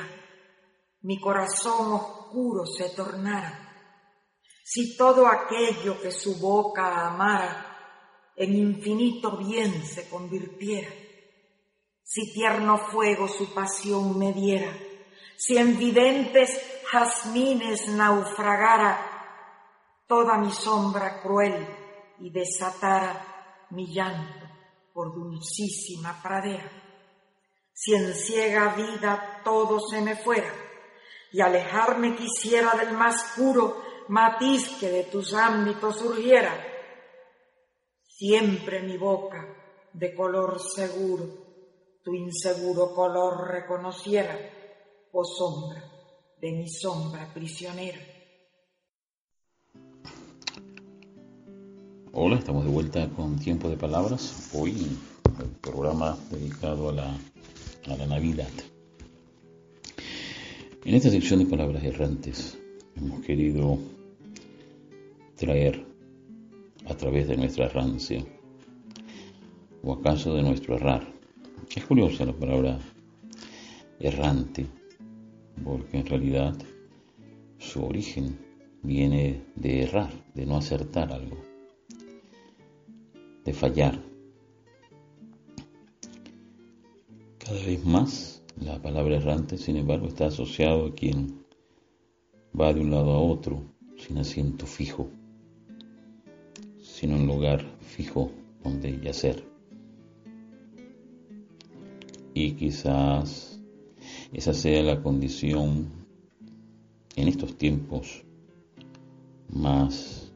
mi 1.02 1.20
corazón 1.20 1.94
oscuro 1.94 2.66
se 2.66 2.90
tornara, 2.90 3.64
si 4.64 4.98
todo 4.98 5.28
aquello 5.28 6.02
que 6.02 6.12
su 6.12 6.40
boca 6.40 7.08
amara 7.08 8.34
en 8.36 8.56
infinito 8.56 9.38
bien 9.38 9.86
se 9.86 10.10
convirtiera, 10.10 10.90
si 12.04 12.34
tierno 12.34 12.78
fuego 12.78 13.28
su 13.28 13.54
pasión 13.54 14.18
me 14.18 14.34
diera, 14.34 14.72
si 15.38 15.58
en 15.58 15.78
videntes 15.78 16.50
jazmines 16.92 17.88
naufragara 17.90 20.04
toda 20.08 20.38
mi 20.38 20.52
sombra 20.52 21.22
cruel 21.22 21.68
y 22.20 22.32
desatara 22.32 23.66
mi 23.72 23.94
llanto 23.94 24.48
por 24.94 25.14
dulcísima 25.14 26.22
pradera 26.24 26.87
si 27.80 27.94
en 27.94 28.12
ciega 28.16 28.74
vida 28.74 29.42
todo 29.44 29.80
se 29.80 30.02
me 30.02 30.16
fuera, 30.16 30.52
y 31.32 31.42
alejarme 31.42 32.16
quisiera 32.16 32.76
del 32.76 32.94
más 32.98 33.34
puro 33.36 33.84
matiz 34.08 34.68
que 34.80 34.90
de 34.90 35.04
tus 35.04 35.32
ámbitos 35.36 36.00
surgiera, 36.00 36.56
siempre 38.08 38.82
mi 38.82 38.98
boca 38.98 39.46
de 39.94 40.16
color 40.16 40.60
seguro 40.60 41.46
tu 42.04 42.16
inseguro 42.16 42.96
color 42.96 43.48
reconociera, 43.48 44.34
oh 45.12 45.24
sombra 45.24 45.84
de 46.42 46.52
mi 46.54 46.68
sombra 46.68 47.32
prisionera. 47.32 48.00
Hola, 52.12 52.38
estamos 52.38 52.64
de 52.66 52.72
vuelta 52.72 53.08
con 53.10 53.38
Tiempo 53.38 53.70
de 53.70 53.78
Palabras. 53.78 54.50
Hoy 54.56 54.98
el 55.40 55.50
programa 55.62 56.18
dedicado 56.32 56.90
a 56.90 56.94
la 56.94 57.18
a 57.88 57.96
la 57.96 58.06
Navidad. 58.06 58.50
En 60.84 60.96
esta 60.96 61.10
sección 61.10 61.40
de 61.40 61.46
palabras 61.46 61.84
errantes 61.84 62.58
hemos 62.96 63.22
querido 63.22 63.78
traer 65.36 65.86
a 66.86 66.96
través 66.96 67.28
de 67.28 67.38
nuestra 67.38 67.68
rancia 67.70 68.24
o 69.84 69.94
acaso 69.94 70.34
de 70.36 70.44
nuestro 70.44 70.76
errar. 70.76 71.08
Es 71.76 71.86
curiosa 71.86 72.26
la 72.26 72.34
palabra 72.34 72.80
errante 74.00 74.66
porque 75.64 75.98
en 75.98 76.06
realidad 76.06 76.56
su 77.58 77.84
origen 77.84 78.38
viene 78.84 79.42
de 79.56 79.84
errar, 79.84 80.12
de 80.34 80.46
no 80.46 80.58
acertar 80.58 81.12
algo, 81.12 81.38
de 83.44 83.54
fallar, 83.54 84.00
Cada 87.48 87.64
vez 87.64 87.86
más 87.86 88.44
la 88.60 88.82
palabra 88.82 89.16
errante, 89.16 89.58
sin 89.58 89.78
embargo, 89.78 90.08
está 90.08 90.26
asociado 90.26 90.88
a 90.88 90.94
quien 90.94 91.46
va 92.60 92.74
de 92.74 92.82
un 92.82 92.92
lado 92.92 93.12
a 93.12 93.22
otro 93.22 93.64
sin 93.96 94.18
asiento 94.18 94.66
fijo, 94.66 95.10
sin 96.82 97.14
un 97.14 97.26
lugar 97.26 97.64
fijo 97.80 98.32
donde 98.62 99.00
yacer. 99.00 99.48
Y 102.34 102.52
quizás 102.52 103.62
esa 104.34 104.54
sea 104.54 104.84
la 104.84 105.02
condición 105.02 105.88
en 107.16 107.28
estos 107.30 107.58
tiempos 107.58 108.26
más 109.48 110.34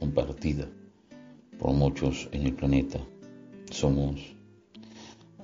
compartida 0.00 0.68
por 1.60 1.74
muchos 1.74 2.28
en 2.32 2.42
el 2.42 2.54
planeta. 2.54 2.98
Somos 3.70 4.41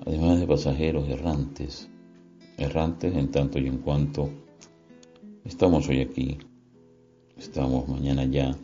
además 0.05 0.39
de 0.39 0.47
pasajeros 0.47 1.07
errantes, 1.09 1.89
errantes 2.57 3.15
en 3.15 3.31
tanto 3.31 3.59
y 3.59 3.67
en 3.67 3.79
cuanto 3.79 4.29
estamos 5.45 5.87
hoy 5.89 6.01
aquí, 6.01 6.37
estamos 7.37 7.87
mañana 7.87 8.25
ya, 8.25 8.55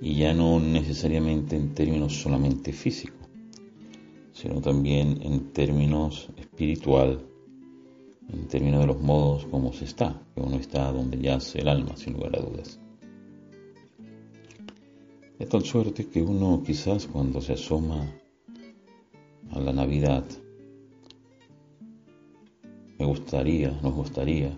y 0.00 0.16
ya 0.16 0.34
no 0.34 0.60
necesariamente 0.60 1.56
en 1.56 1.74
términos 1.74 2.20
solamente 2.20 2.72
físicos, 2.72 3.28
sino 4.32 4.60
también 4.60 5.20
en 5.22 5.52
términos 5.52 6.28
espiritual, 6.36 7.20
en 8.28 8.48
términos 8.48 8.80
de 8.80 8.86
los 8.86 9.00
modos 9.00 9.46
como 9.46 9.72
se 9.72 9.84
está, 9.84 10.20
que 10.34 10.40
uno 10.40 10.56
está 10.56 10.92
donde 10.92 11.18
yace 11.18 11.60
el 11.60 11.68
alma, 11.68 11.96
sin 11.96 12.14
lugar 12.14 12.36
a 12.36 12.42
dudas. 12.42 12.80
De 15.38 15.46
tal 15.46 15.64
suerte 15.64 16.06
que 16.06 16.22
uno 16.22 16.62
quizás 16.64 17.06
cuando 17.06 17.40
se 17.40 17.52
asoma 17.52 18.10
a 19.52 19.60
la 19.60 19.72
Navidad, 19.72 20.24
me 22.98 23.06
gustaría, 23.06 23.70
nos 23.82 23.94
gustaría 23.94 24.56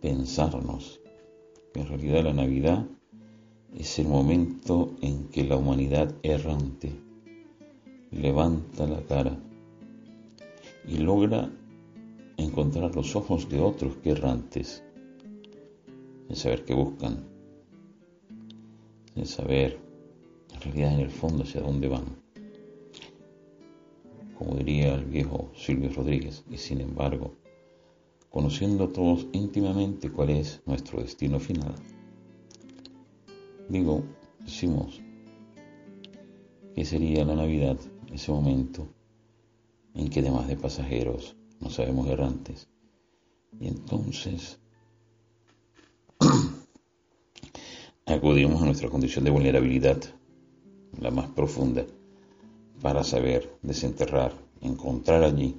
pensarnos 0.00 1.00
que 1.72 1.80
en 1.80 1.88
realidad 1.88 2.24
la 2.24 2.32
Navidad 2.32 2.86
es 3.74 3.98
el 3.98 4.08
momento 4.08 4.94
en 5.02 5.28
que 5.28 5.44
la 5.44 5.56
humanidad 5.56 6.14
errante 6.22 6.92
levanta 8.10 8.86
la 8.86 9.02
cara 9.02 9.38
y 10.86 10.98
logra 10.98 11.50
encontrar 12.36 12.94
los 12.94 13.14
ojos 13.16 13.48
de 13.48 13.60
otros 13.60 13.96
que 13.96 14.10
errantes, 14.10 14.82
en 16.28 16.36
saber 16.36 16.64
qué 16.64 16.74
buscan, 16.74 17.24
en 19.14 19.26
saber 19.26 19.78
en 20.54 20.60
realidad 20.60 20.94
en 20.94 21.00
el 21.00 21.10
fondo 21.10 21.42
hacia 21.42 21.60
dónde 21.60 21.88
van. 21.88 22.25
Como 24.38 24.56
diría 24.56 24.94
el 24.94 25.04
viejo 25.06 25.50
Silvio 25.54 25.90
Rodríguez, 25.90 26.44
y 26.50 26.58
sin 26.58 26.80
embargo, 26.80 27.34
conociendo 28.30 28.88
todos 28.88 29.26
íntimamente 29.32 30.10
cuál 30.10 30.30
es 30.30 30.60
nuestro 30.66 31.00
destino 31.00 31.40
final. 31.40 31.74
Digo, 33.68 34.02
decimos, 34.40 35.00
que 36.74 36.84
sería 36.84 37.24
la 37.24 37.34
Navidad 37.34 37.78
ese 38.12 38.30
momento 38.30 38.86
en 39.94 40.10
que 40.10 40.20
además 40.20 40.46
de 40.46 40.56
pasajeros 40.56 41.34
no 41.60 41.70
sabemos 41.70 42.06
errantes. 42.08 42.68
Y 43.58 43.68
entonces 43.68 44.58
acudimos 48.06 48.60
a 48.60 48.66
nuestra 48.66 48.90
condición 48.90 49.24
de 49.24 49.30
vulnerabilidad, 49.30 49.96
la 51.00 51.10
más 51.10 51.28
profunda, 51.30 51.86
para 52.82 53.04
saber 53.04 53.50
desenterrar, 53.62 54.32
encontrar 54.60 55.22
allí 55.22 55.56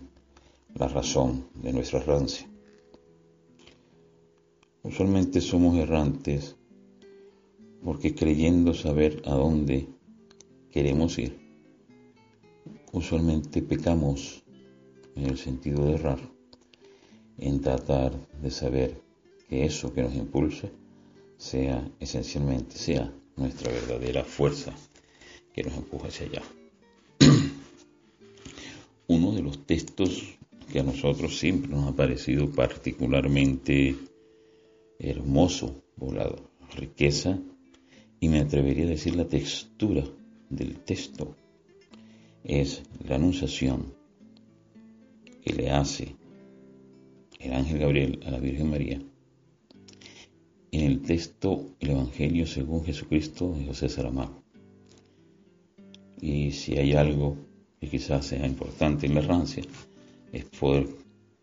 la 0.76 0.88
razón 0.88 1.48
de 1.56 1.74
nuestra 1.74 2.00
errancia. 2.00 2.48
Usualmente 4.84 5.42
somos 5.42 5.78
errantes 5.78 6.56
porque 7.84 8.16
creyendo 8.16 8.74
saber 8.74 9.22
a 9.26 9.32
dónde 9.32 9.88
queremos 10.72 11.18
ir, 11.18 11.38
usualmente 12.92 13.62
pecamos 13.62 14.44
en 15.16 15.26
el 15.26 15.38
sentido 15.38 15.86
de 15.86 15.94
errar, 15.94 16.20
en 17.38 17.62
tratar 17.62 18.14
de 18.42 18.52
saber 18.52 19.02
que 19.50 19.66
eso 19.66 19.94
que 19.94 20.04
nos 20.04 20.16
impulsa 20.16 20.70
sea 21.38 21.90
esencialmente, 22.00 22.78
sea 22.78 23.12
nuestra 23.36 23.72
verdadera 23.72 24.24
fuerza 24.24 24.74
que 25.54 25.64
nos 25.64 25.76
empuja 25.76 26.08
hacia 26.08 26.28
allá. 26.28 26.57
Uno 29.08 29.32
de 29.32 29.42
los 29.42 29.66
textos 29.66 30.38
que 30.72 30.80
a 30.80 30.84
nosotros 30.84 31.40
siempre 31.40 31.72
nos 31.72 31.88
ha 31.88 31.96
parecido 31.96 32.52
particularmente 32.52 33.96
hermoso 35.00 35.82
por 35.98 36.14
la 36.14 36.30
riqueza 36.76 37.40
y 38.20 38.28
me 38.28 38.40
atrevería 38.40 38.86
a 38.86 38.90
decir 38.90 39.16
la 39.16 39.28
textura 39.28 40.04
del 40.50 40.80
texto 40.80 41.36
es 42.44 42.84
la 43.08 43.16
anunciación 43.16 43.94
que 45.42 45.54
le 45.54 45.72
hace 45.72 46.16
el 47.40 47.54
ángel 47.54 47.80
Gabriel 47.80 48.20
a 48.26 48.32
la 48.32 48.40
Virgen 48.40 48.70
María. 48.70 49.02
En 50.72 50.82
el 50.82 51.02
texto 51.02 51.76
El 51.80 51.92
Evangelio 51.92 52.46
según 52.46 52.84
Jesucristo 52.84 53.54
de 53.54 53.68
José 53.68 53.88
Saramago. 53.88 54.44
Y 56.20 56.52
si 56.52 56.78
hay 56.78 56.94
algo 56.94 57.38
quizás 57.90 58.26
sea 58.26 58.46
importante 58.46 59.06
en 59.06 59.16
la 59.16 59.22
errancia, 59.22 59.64
es 60.32 60.46
poder 60.46 60.88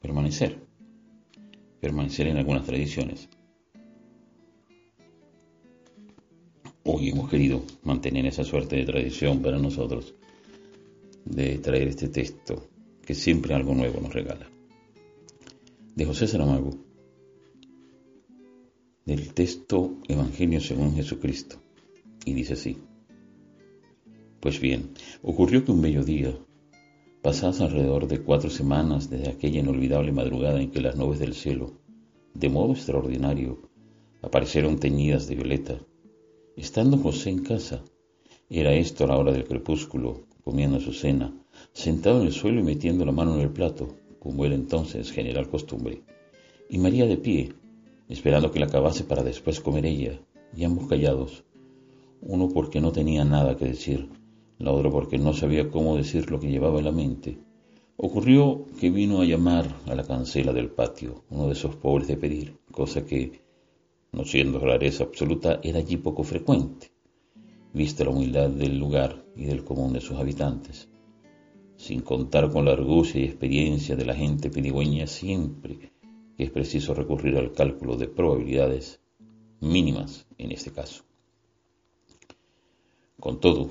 permanecer, 0.01 0.59
permanecer 1.81 2.29
en 2.29 2.37
algunas 2.37 2.65
tradiciones. 2.67 3.29
Hoy 6.85 7.09
hemos 7.09 7.31
querido 7.31 7.63
mantener 7.83 8.27
esa 8.27 8.45
suerte 8.45 8.77
de 8.77 8.85
tradición 8.85 9.41
para 9.41 9.59
nosotros, 9.59 10.15
de 11.25 11.59
traer 11.59 11.89
este 11.89 12.09
texto 12.09 12.69
que 13.05 13.15
siempre 13.15 13.55
algo 13.55 13.75
nuevo 13.75 14.01
nos 14.01 14.13
regala. 14.13 14.49
De 15.95 16.05
José 16.05 16.27
Saramago, 16.27 16.77
del 19.05 19.33
texto 19.33 19.99
Evangelio 20.09 20.61
según 20.61 20.95
Jesucristo, 20.95 21.57
y 22.25 22.33
dice 22.33 22.55
así. 22.55 22.79
Pues 24.45 24.61
bien, 24.61 24.91
ocurrió 25.23 25.65
que 25.65 25.73
un 25.73 25.81
bello 25.81 26.05
día, 26.05 26.37
pasadas 27.23 27.63
alrededor 27.63 28.07
de 28.07 28.21
cuatro 28.21 28.51
semanas 28.51 29.09
desde 29.09 29.31
aquella 29.31 29.61
inolvidable 29.61 30.13
madrugada 30.13 30.61
en 30.61 30.71
que 30.71 30.83
las 30.83 30.97
nubes 30.97 31.19
del 31.19 31.33
cielo, 31.33 31.81
de 32.35 32.51
modo 32.51 32.75
extraordinario, 32.75 33.71
aparecieron 34.21 34.79
teñidas 34.79 35.29
de 35.29 35.37
violeta, 35.37 35.79
estando 36.59 36.99
José 36.99 37.31
en 37.31 37.43
casa, 37.43 37.85
era 38.51 38.75
esto 38.75 39.05
a 39.05 39.07
la 39.07 39.17
hora 39.17 39.33
del 39.33 39.47
crepúsculo, 39.47 40.27
comiendo 40.45 40.79
su 40.79 40.93
cena, 40.93 41.33
sentado 41.73 42.21
en 42.21 42.27
el 42.27 42.35
suelo 42.35 42.61
y 42.61 42.65
metiendo 42.65 43.07
la 43.07 43.13
mano 43.13 43.37
en 43.37 43.41
el 43.41 43.51
plato, 43.51 43.97
como 44.19 44.45
era 44.45 44.55
entonces 44.55 45.11
general 45.11 45.49
costumbre, 45.49 46.03
y 46.69 46.77
María 46.77 47.07
de 47.07 47.17
pie, 47.17 47.55
esperando 48.11 48.51
que 48.51 48.61
la 48.61 48.67
acabase 48.67 49.05
para 49.05 49.23
después 49.23 49.61
comer 49.61 49.87
ella, 49.87 50.21
y 50.55 50.65
ambos 50.65 50.87
callados, 50.87 51.45
uno 52.21 52.51
porque 52.51 52.83
no 52.83 52.93
tenía 52.93 53.25
nada 53.25 53.57
que 53.57 53.65
decir, 53.65 54.11
la 54.59 54.73
otra 54.73 54.91
porque 54.91 55.19
no 55.19 55.33
sabía 55.33 55.71
cómo 55.71 55.97
decir 55.97 56.31
lo 56.31 56.41
que 56.41 56.51
llevaba 56.51 56.79
en 56.79 56.85
la 56.85 56.93
mente. 56.93 57.39
Ocurrió 57.97 58.67
que 58.81 58.91
vino 58.91 59.21
a 59.21 59.25
llamar 59.25 59.67
a 59.87 59.95
la 59.95 60.05
cancela 60.05 60.53
del 60.53 60.71
patio, 60.71 61.25
uno 61.31 61.47
de 61.47 61.53
esos 61.53 61.77
pobres 61.77 62.09
de 62.09 62.17
pedir, 62.17 62.57
cosa 62.71 63.05
que, 63.05 63.41
no 64.13 64.25
siendo 64.25 64.59
rareza 64.59 65.05
absoluta, 65.05 65.61
era 65.63 65.79
allí 65.79 65.97
poco 65.97 66.25
frecuente, 66.25 66.93
vista 67.73 68.05
la 68.05 68.11
humildad 68.11 68.51
del 68.51 68.79
lugar 68.79 69.25
y 69.37 69.45
del 69.45 69.65
común 69.65 69.93
de 69.93 70.01
sus 70.01 70.17
habitantes 70.19 70.89
sin 71.77 72.01
contar 72.01 72.51
con 72.51 72.65
la 72.65 72.73
argucia 72.73 73.21
y 73.21 73.25
experiencia 73.25 73.97
de 73.97 74.07
la 74.07 74.15
gente 74.15 74.51
pedigüeña 74.51 75.07
siempre 75.07 75.93
que 76.37 76.45
es 76.45 76.51
preciso 76.51 76.95
recurrir 76.95 77.37
al 77.37 77.53
cálculo 77.53 77.97
de 77.97 78.09
probabilidades 78.09 79.01
mínimas 79.61 80.27
en 80.39 80.53
este 80.53 80.73
caso. 80.73 81.05
Con 83.21 83.41
todo, 83.41 83.71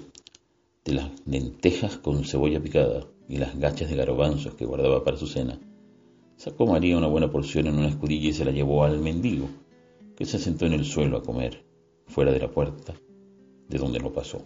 de 0.86 0.94
las 0.94 1.12
lentejas 1.26 1.98
con 1.98 2.26
cebolla 2.26 2.62
picada 2.62 3.08
y 3.30 3.38
las 3.38 3.58
gachas 3.58 3.90
de 3.90 3.96
garbanzos 3.96 4.56
que 4.56 4.66
guardaba 4.66 5.04
para 5.04 5.18
su 5.18 5.28
cena, 5.28 5.60
sacó 6.36 6.66
María 6.66 6.98
una 6.98 7.08
buena 7.08 7.32
porción 7.32 7.68
en 7.68 7.78
una 7.78 7.88
escudilla 7.88 8.30
y 8.30 8.34
se 8.34 8.44
la 8.44 8.52
llevó 8.52 8.84
al 8.84 9.00
mendigo, 9.00 9.48
que 10.18 10.26
se 10.26 10.40
sentó 10.40 10.66
en 10.66 10.74
el 10.74 10.86
suelo 10.86 11.18
a 11.18 11.24
comer, 11.24 11.64
fuera 12.08 12.32
de 12.32 12.40
la 12.40 12.52
puerta, 12.52 12.94
de 13.70 13.78
donde 13.78 14.00
no 14.00 14.12
pasó. 14.12 14.46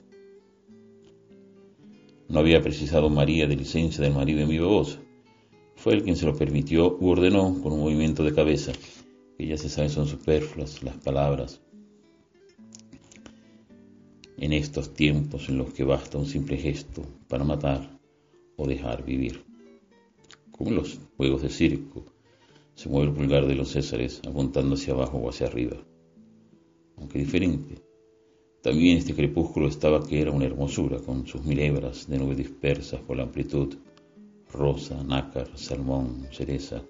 No 2.30 2.40
había 2.40 2.62
precisado 2.62 3.10
María 3.10 3.48
de 3.48 3.56
licencia 3.56 4.04
del 4.04 4.14
marido 4.14 4.42
en 4.42 4.50
viva 4.50 4.68
voz. 4.68 5.00
Fue 5.76 5.94
él 5.94 6.04
quien 6.04 6.18
se 6.18 6.26
lo 6.26 6.36
permitió 6.36 6.98
u 7.00 7.10
ordenó 7.10 7.62
con 7.64 7.72
un 7.72 7.80
movimiento 7.80 8.24
de 8.24 8.34
cabeza, 8.34 8.74
que 9.38 9.48
ya 9.48 9.58
se 9.58 9.70
sabe 9.70 9.90
son 9.90 10.08
superfluas 10.08 10.84
las 10.84 10.98
palabras. 10.98 11.62
En 14.40 14.54
estos 14.54 14.94
tiempos 14.94 15.50
en 15.50 15.58
los 15.58 15.74
que 15.74 15.84
basta 15.84 16.20
un 16.20 16.28
simple 16.28 16.58
gesto 16.58 17.02
para 17.28 17.44
matar 17.44 18.00
o 18.56 18.68
dejar 18.68 19.04
vivir. 19.04 19.44
Como 20.52 20.70
en 20.70 20.76
los 20.76 21.00
juegos 21.18 21.42
de 21.42 21.50
circo, 21.50 22.06
se 22.76 22.88
mueve 22.88 23.10
el 23.10 23.16
pulgar 23.16 23.48
de 23.48 23.56
los 23.56 23.72
césares 23.72 24.22
apuntando 24.28 24.76
hacia 24.76 24.94
abajo 24.94 25.18
o 25.18 25.30
hacia 25.30 25.48
arriba. 25.48 25.78
Aunque 26.98 27.18
diferente, 27.18 27.82
también 28.62 28.98
este 28.98 29.16
crepúsculo 29.16 29.68
estaba 29.68 30.06
que 30.06 30.22
era 30.22 30.32
una 30.32 30.46
hermosura, 30.46 31.00
con 31.00 31.26
sus 31.26 31.44
mil 31.44 31.60
hebras 31.60 32.08
de 32.08 32.20
nubes 32.20 32.38
dispersas 32.38 33.02
por 33.02 33.18
la 33.18 33.24
amplitud, 33.24 33.76
rosa, 34.52 35.04
nácar, 35.04 35.50
salmón, 35.58 36.28
cereza. 36.32 36.84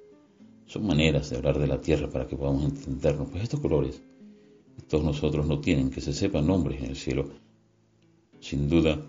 Son 0.66 0.86
maneras 0.86 1.30
de 1.30 1.38
hablar 1.38 1.60
de 1.60 1.68
la 1.68 1.80
tierra 1.80 2.10
para 2.10 2.28
que 2.28 2.36
podamos 2.36 2.66
entendernos, 2.66 3.30
pues 3.30 3.44
estos 3.44 3.62
colores, 3.62 4.04
todos 4.88 5.04
nosotros 5.04 5.46
no 5.48 5.60
tienen 5.60 5.90
que 5.90 6.02
se 6.02 6.14
sepan 6.14 6.48
nombres 6.48 6.82
en 6.82 6.90
el 6.90 6.96
cielo, 6.96 7.30
Sin 8.40 8.70
duda, 8.70 9.02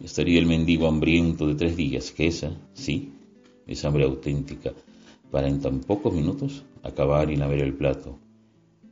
estaría 0.00 0.38
el 0.38 0.46
mendigo 0.46 0.86
hambriento 0.86 1.46
de 1.46 1.54
tres 1.56 1.76
días, 1.76 2.12
que 2.12 2.28
esa, 2.28 2.56
sí, 2.72 3.12
es 3.66 3.84
hambre 3.84 4.04
auténtica, 4.04 4.72
para 5.30 5.48
en 5.48 5.60
tan 5.60 5.80
pocos 5.80 6.14
minutos 6.14 6.64
acabar 6.82 7.30
y 7.30 7.36
lamer 7.36 7.60
el 7.60 7.74
plato, 7.74 8.18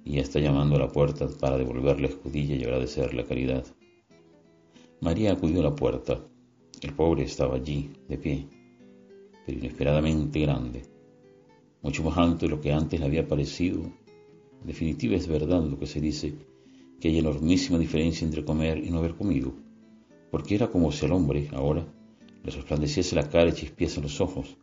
y 0.04 0.14
ya 0.14 0.22
está 0.22 0.40
llamando 0.40 0.76
a 0.76 0.80
la 0.80 0.92
puerta 0.92 1.28
para 1.40 1.56
devolver 1.56 2.00
la 2.00 2.08
escudilla 2.08 2.56
y 2.56 2.64
agradecer 2.64 3.14
la 3.14 3.24
caridad. 3.24 3.64
María 5.00 5.32
acudió 5.32 5.60
a 5.60 5.64
la 5.64 5.74
puerta. 5.74 6.20
El 6.82 6.92
pobre 6.92 7.24
estaba 7.24 7.56
allí, 7.56 7.90
de 8.08 8.18
pie, 8.18 8.46
pero 9.44 9.58
inesperadamente 9.58 10.40
grande, 10.40 10.82
mucho 11.82 12.02
más 12.02 12.18
alto 12.18 12.46
de 12.46 12.50
lo 12.50 12.60
que 12.60 12.72
antes 12.72 13.00
le 13.00 13.06
había 13.06 13.26
parecido. 13.26 13.80
Definitiva 14.66 15.14
es 15.14 15.28
verdad 15.28 15.62
lo 15.62 15.78
que 15.78 15.86
se 15.86 16.00
dice, 16.00 16.34
que 16.98 17.08
hay 17.08 17.18
enormísima 17.18 17.78
diferencia 17.78 18.24
entre 18.24 18.44
comer 18.44 18.78
y 18.84 18.90
no 18.90 18.98
haber 18.98 19.14
comido, 19.14 19.54
porque 20.32 20.56
era 20.56 20.66
como 20.72 20.90
si 20.90 21.06
al 21.06 21.12
hombre, 21.12 21.48
ahora, 21.52 21.86
le 22.42 22.50
resplandeciese 22.50 23.14
la 23.14 23.28
cara 23.28 23.50
y 23.50 23.52
chispiese 23.52 24.00
los 24.00 24.20
ojos, 24.20 24.56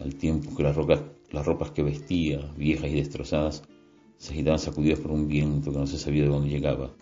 al 0.00 0.14
tiempo 0.16 0.54
que 0.54 0.62
las, 0.62 0.76
rocas, 0.76 1.00
las 1.30 1.46
ropas 1.46 1.70
que 1.70 1.82
vestía, 1.82 2.40
viejas 2.58 2.90
y 2.90 2.96
destrozadas, 2.96 3.62
se 4.18 4.32
agitaban 4.32 4.58
sacudidas 4.58 5.00
por 5.00 5.12
un 5.12 5.28
viento 5.28 5.72
que 5.72 5.78
no 5.78 5.86
se 5.86 5.98
sabía 5.98 6.24
de 6.24 6.28
dónde 6.28 6.50
llegaba, 6.50 6.94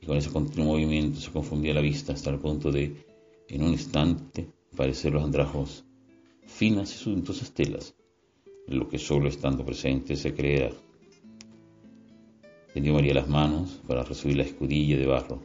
y 0.00 0.06
con 0.06 0.16
ese 0.16 0.30
continuo 0.30 0.74
movimiento 0.74 1.18
se 1.18 1.32
confundía 1.32 1.74
la 1.74 1.80
vista 1.80 2.12
hasta 2.12 2.30
el 2.30 2.38
punto 2.38 2.70
de, 2.70 3.04
en 3.48 3.62
un 3.64 3.72
instante, 3.72 4.46
parecer 4.76 5.12
los 5.12 5.24
andrajos 5.24 5.84
finas 6.46 6.94
y 6.94 6.98
suntuosas 6.98 7.52
telas, 7.52 7.96
lo 8.68 8.88
que 8.88 8.98
solo 8.98 9.28
estando 9.28 9.64
presente 9.64 10.14
se 10.14 10.34
crea. 10.34 10.70
Tendió 12.74 12.94
María 12.94 13.14
las 13.14 13.28
manos 13.28 13.80
para 13.86 14.02
recibir 14.04 14.36
la 14.36 14.44
escudilla 14.44 14.96
de 14.96 15.06
barro, 15.06 15.42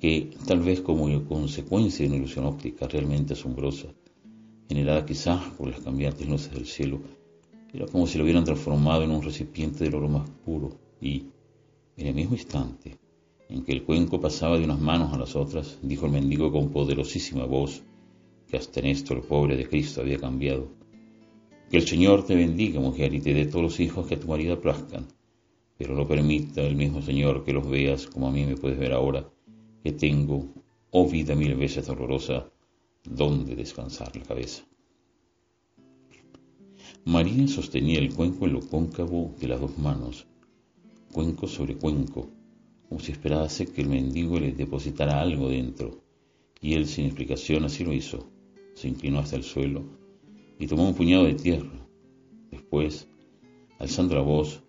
que, 0.00 0.30
tal 0.46 0.60
vez 0.60 0.80
como 0.80 1.24
consecuencia 1.24 2.04
de 2.04 2.08
una 2.08 2.18
ilusión 2.18 2.44
óptica 2.44 2.86
realmente 2.88 3.34
asombrosa, 3.34 3.88
generada 4.68 5.04
quizás 5.04 5.48
por 5.56 5.68
las 5.68 5.80
cambiantes 5.80 6.28
luces 6.28 6.52
del 6.52 6.66
cielo, 6.66 7.00
era 7.72 7.86
como 7.86 8.06
si 8.06 8.18
lo 8.18 8.24
hubieran 8.24 8.44
transformado 8.44 9.02
en 9.02 9.10
un 9.10 9.22
recipiente 9.22 9.84
del 9.84 9.94
oro 9.94 10.08
más 10.08 10.28
puro 10.44 10.76
y, 11.00 11.26
en 11.96 12.06
el 12.06 12.14
mismo 12.14 12.34
instante 12.34 12.98
en 13.52 13.64
que 13.64 13.72
el 13.72 13.82
cuenco 13.82 14.18
pasaba 14.18 14.58
de 14.58 14.64
unas 14.64 14.80
manos 14.80 15.12
a 15.12 15.18
las 15.18 15.36
otras, 15.36 15.78
dijo 15.82 16.06
el 16.06 16.12
mendigo 16.12 16.50
con 16.50 16.70
poderosísima 16.70 17.44
voz, 17.44 17.82
que 18.48 18.56
hasta 18.56 18.80
en 18.80 18.86
esto 18.86 19.12
el 19.12 19.20
pobre 19.20 19.56
de 19.56 19.68
Cristo 19.68 20.00
había 20.00 20.18
cambiado, 20.18 20.68
que 21.70 21.76
el 21.76 21.86
Señor 21.86 22.24
te 22.24 22.34
bendiga, 22.34 22.80
mujer, 22.80 23.12
y 23.12 23.20
te 23.20 23.34
dé 23.34 23.44
todos 23.44 23.62
los 23.62 23.80
hijos 23.80 24.06
que 24.06 24.14
a 24.14 24.20
tu 24.20 24.26
marido 24.26 24.58
plazcan, 24.58 25.06
pero 25.82 25.96
no 25.96 26.06
permita 26.06 26.62
el 26.62 26.76
mismo 26.76 27.02
Señor 27.02 27.44
que 27.44 27.52
los 27.52 27.68
veas 27.68 28.06
como 28.06 28.28
a 28.28 28.30
mí 28.30 28.46
me 28.46 28.56
puedes 28.56 28.78
ver 28.78 28.92
ahora, 28.92 29.28
que 29.82 29.90
tengo, 29.90 30.46
oh 30.92 31.08
vida 31.08 31.34
mil 31.34 31.56
veces 31.56 31.88
dolorosa, 31.88 32.48
donde 33.02 33.56
descansar 33.56 34.14
la 34.14 34.22
cabeza. 34.22 34.62
María 37.04 37.48
sostenía 37.48 37.98
el 37.98 38.14
cuenco 38.14 38.46
en 38.46 38.52
lo 38.52 38.60
cóncavo 38.60 39.34
de 39.40 39.48
las 39.48 39.60
dos 39.60 39.76
manos, 39.76 40.28
cuenco 41.12 41.48
sobre 41.48 41.76
cuenco, 41.76 42.30
como 42.88 43.00
si 43.00 43.10
esperase 43.10 43.66
que 43.66 43.80
el 43.80 43.88
mendigo 43.88 44.38
le 44.38 44.52
depositara 44.52 45.20
algo 45.20 45.48
dentro, 45.48 46.00
y 46.60 46.74
él 46.74 46.86
sin 46.86 47.06
explicación 47.06 47.64
así 47.64 47.82
lo 47.82 47.92
hizo. 47.92 48.30
Se 48.74 48.86
inclinó 48.86 49.18
hasta 49.18 49.34
el 49.34 49.42
suelo 49.42 49.82
y 50.60 50.68
tomó 50.68 50.86
un 50.86 50.94
puñado 50.94 51.24
de 51.24 51.34
tierra. 51.34 51.88
Después, 52.52 53.08
alzando 53.80 54.14
la 54.14 54.20
voz, 54.20 54.61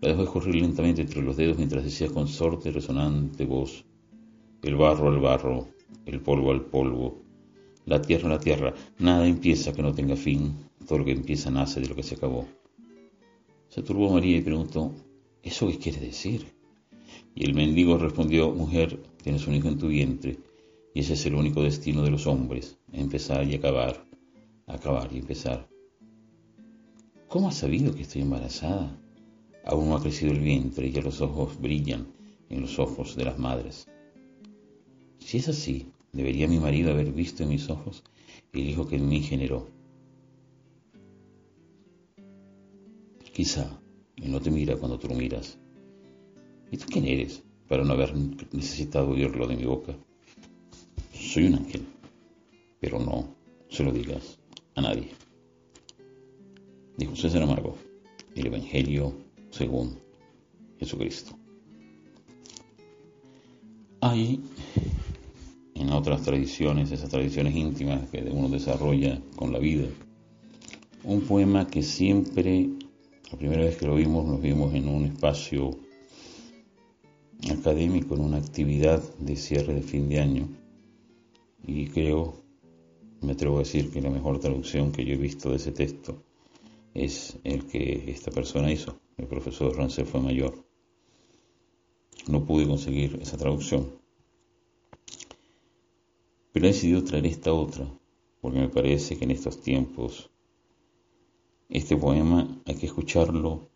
la 0.00 0.08
dejó 0.08 0.22
escurrir 0.22 0.56
lentamente 0.56 1.02
entre 1.02 1.22
los 1.22 1.36
dedos 1.36 1.58
mientras 1.58 1.84
decía 1.84 2.08
con 2.08 2.28
sorte 2.28 2.70
resonante 2.70 3.44
voz, 3.44 3.84
el 4.62 4.76
barro 4.76 5.08
al 5.08 5.20
barro, 5.20 5.68
el 6.06 6.20
polvo 6.20 6.52
al 6.52 6.62
polvo, 6.62 7.22
la 7.86 8.00
tierra 8.02 8.28
a 8.28 8.32
la 8.32 8.40
tierra, 8.40 8.74
nada 8.98 9.26
empieza 9.26 9.72
que 9.72 9.82
no 9.82 9.94
tenga 9.94 10.16
fin, 10.16 10.54
todo 10.86 10.98
lo 10.98 11.04
que 11.04 11.12
empieza 11.12 11.50
nace 11.50 11.80
de 11.80 11.88
lo 11.88 11.96
que 11.96 12.02
se 12.02 12.14
acabó. 12.14 12.46
Se 13.68 13.82
turbó 13.82 14.12
María 14.12 14.36
y 14.36 14.42
preguntó, 14.42 14.92
¿eso 15.42 15.68
qué 15.68 15.78
quiere 15.78 16.00
decir? 16.00 16.46
Y 17.34 17.44
el 17.44 17.54
mendigo 17.54 17.98
respondió, 17.98 18.50
mujer, 18.50 19.00
tienes 19.22 19.46
un 19.46 19.54
hijo 19.54 19.68
en 19.68 19.78
tu 19.78 19.88
vientre, 19.88 20.38
y 20.94 21.00
ese 21.00 21.14
es 21.14 21.26
el 21.26 21.34
único 21.34 21.62
destino 21.62 22.02
de 22.02 22.10
los 22.10 22.26
hombres, 22.26 22.78
empezar 22.92 23.46
y 23.46 23.54
acabar, 23.54 24.04
acabar 24.66 25.12
y 25.12 25.18
empezar. 25.18 25.68
¿Cómo 27.28 27.48
has 27.48 27.56
sabido 27.56 27.94
que 27.94 28.02
estoy 28.02 28.22
embarazada? 28.22 28.98
Aún 29.68 29.92
ha 29.92 30.00
crecido 30.00 30.32
el 30.32 30.40
vientre 30.40 30.86
y 30.86 30.92
ya 30.92 31.02
los 31.02 31.20
ojos 31.20 31.60
brillan 31.60 32.06
en 32.48 32.62
los 32.62 32.78
ojos 32.78 33.14
de 33.16 33.24
las 33.26 33.38
madres. 33.38 33.86
Si 35.18 35.36
es 35.36 35.48
así, 35.48 35.92
debería 36.10 36.48
mi 36.48 36.58
marido 36.58 36.90
haber 36.90 37.12
visto 37.12 37.42
en 37.42 37.50
mis 37.50 37.68
ojos 37.68 38.02
el 38.54 38.66
hijo 38.66 38.88
que 38.88 38.96
en 38.96 39.06
mí 39.06 39.20
generó. 39.20 39.68
Quizá 43.34 43.78
él 44.16 44.32
no 44.32 44.40
te 44.40 44.50
mira 44.50 44.74
cuando 44.76 44.98
tú 44.98 45.06
lo 45.06 45.14
miras. 45.14 45.58
¿Y 46.72 46.78
tú 46.78 46.86
quién 46.88 47.04
eres 47.04 47.42
para 47.68 47.84
no 47.84 47.92
haber 47.92 48.14
necesitado 48.52 49.10
oírlo 49.10 49.46
de 49.46 49.56
mi 49.56 49.66
boca? 49.66 49.94
Soy 51.12 51.44
un 51.44 51.56
ángel, 51.56 51.86
pero 52.80 52.98
no 52.98 53.36
se 53.68 53.84
lo 53.84 53.92
digas 53.92 54.38
a 54.76 54.80
nadie. 54.80 55.10
Dijo 56.96 57.14
César 57.14 57.42
Amargo, 57.42 57.76
el 58.34 58.46
Evangelio 58.46 59.27
según 59.58 59.98
Jesucristo. 60.78 61.36
Hay 64.00 64.40
en 65.74 65.90
otras 65.90 66.22
tradiciones, 66.22 66.92
esas 66.92 67.10
tradiciones 67.10 67.56
íntimas 67.56 68.08
que 68.10 68.20
uno 68.30 68.48
desarrolla 68.48 69.20
con 69.34 69.52
la 69.52 69.58
vida, 69.58 69.88
un 71.02 71.22
poema 71.22 71.66
que 71.66 71.82
siempre, 71.82 72.70
la 73.32 73.38
primera 73.38 73.64
vez 73.64 73.76
que 73.76 73.86
lo 73.86 73.96
vimos, 73.96 74.28
lo 74.28 74.38
vimos 74.38 74.72
en 74.74 74.88
un 74.88 75.06
espacio 75.06 75.70
académico, 77.50 78.14
en 78.14 78.20
una 78.20 78.36
actividad 78.36 79.02
de 79.18 79.34
cierre 79.34 79.74
de 79.74 79.82
fin 79.82 80.08
de 80.08 80.20
año, 80.20 80.48
y 81.66 81.86
creo, 81.88 82.34
me 83.22 83.32
atrevo 83.32 83.56
a 83.56 83.60
decir 83.60 83.90
que 83.90 84.00
la 84.00 84.10
mejor 84.10 84.38
traducción 84.38 84.92
que 84.92 85.04
yo 85.04 85.14
he 85.14 85.16
visto 85.16 85.50
de 85.50 85.56
ese 85.56 85.72
texto 85.72 86.22
es 86.94 87.36
el 87.42 87.66
que 87.66 88.04
esta 88.10 88.30
persona 88.30 88.70
hizo, 88.72 89.00
el 89.18 89.26
profesor 89.26 89.76
Rancel 89.76 90.06
fue 90.06 90.20
mayor. 90.20 90.64
No 92.26 92.44
pude 92.44 92.66
conseguir 92.66 93.18
esa 93.20 93.36
traducción, 93.36 93.90
pero 96.52 96.66
he 96.66 96.72
decidido 96.72 97.04
traer 97.04 97.26
esta 97.26 97.52
otra, 97.52 97.86
porque 98.40 98.58
me 98.58 98.68
parece 98.68 99.16
que 99.16 99.24
en 99.24 99.32
estos 99.32 99.60
tiempos 99.60 100.30
este 101.68 101.96
poema 101.96 102.60
hay 102.64 102.74
que 102.76 102.86
escucharlo 102.86 103.68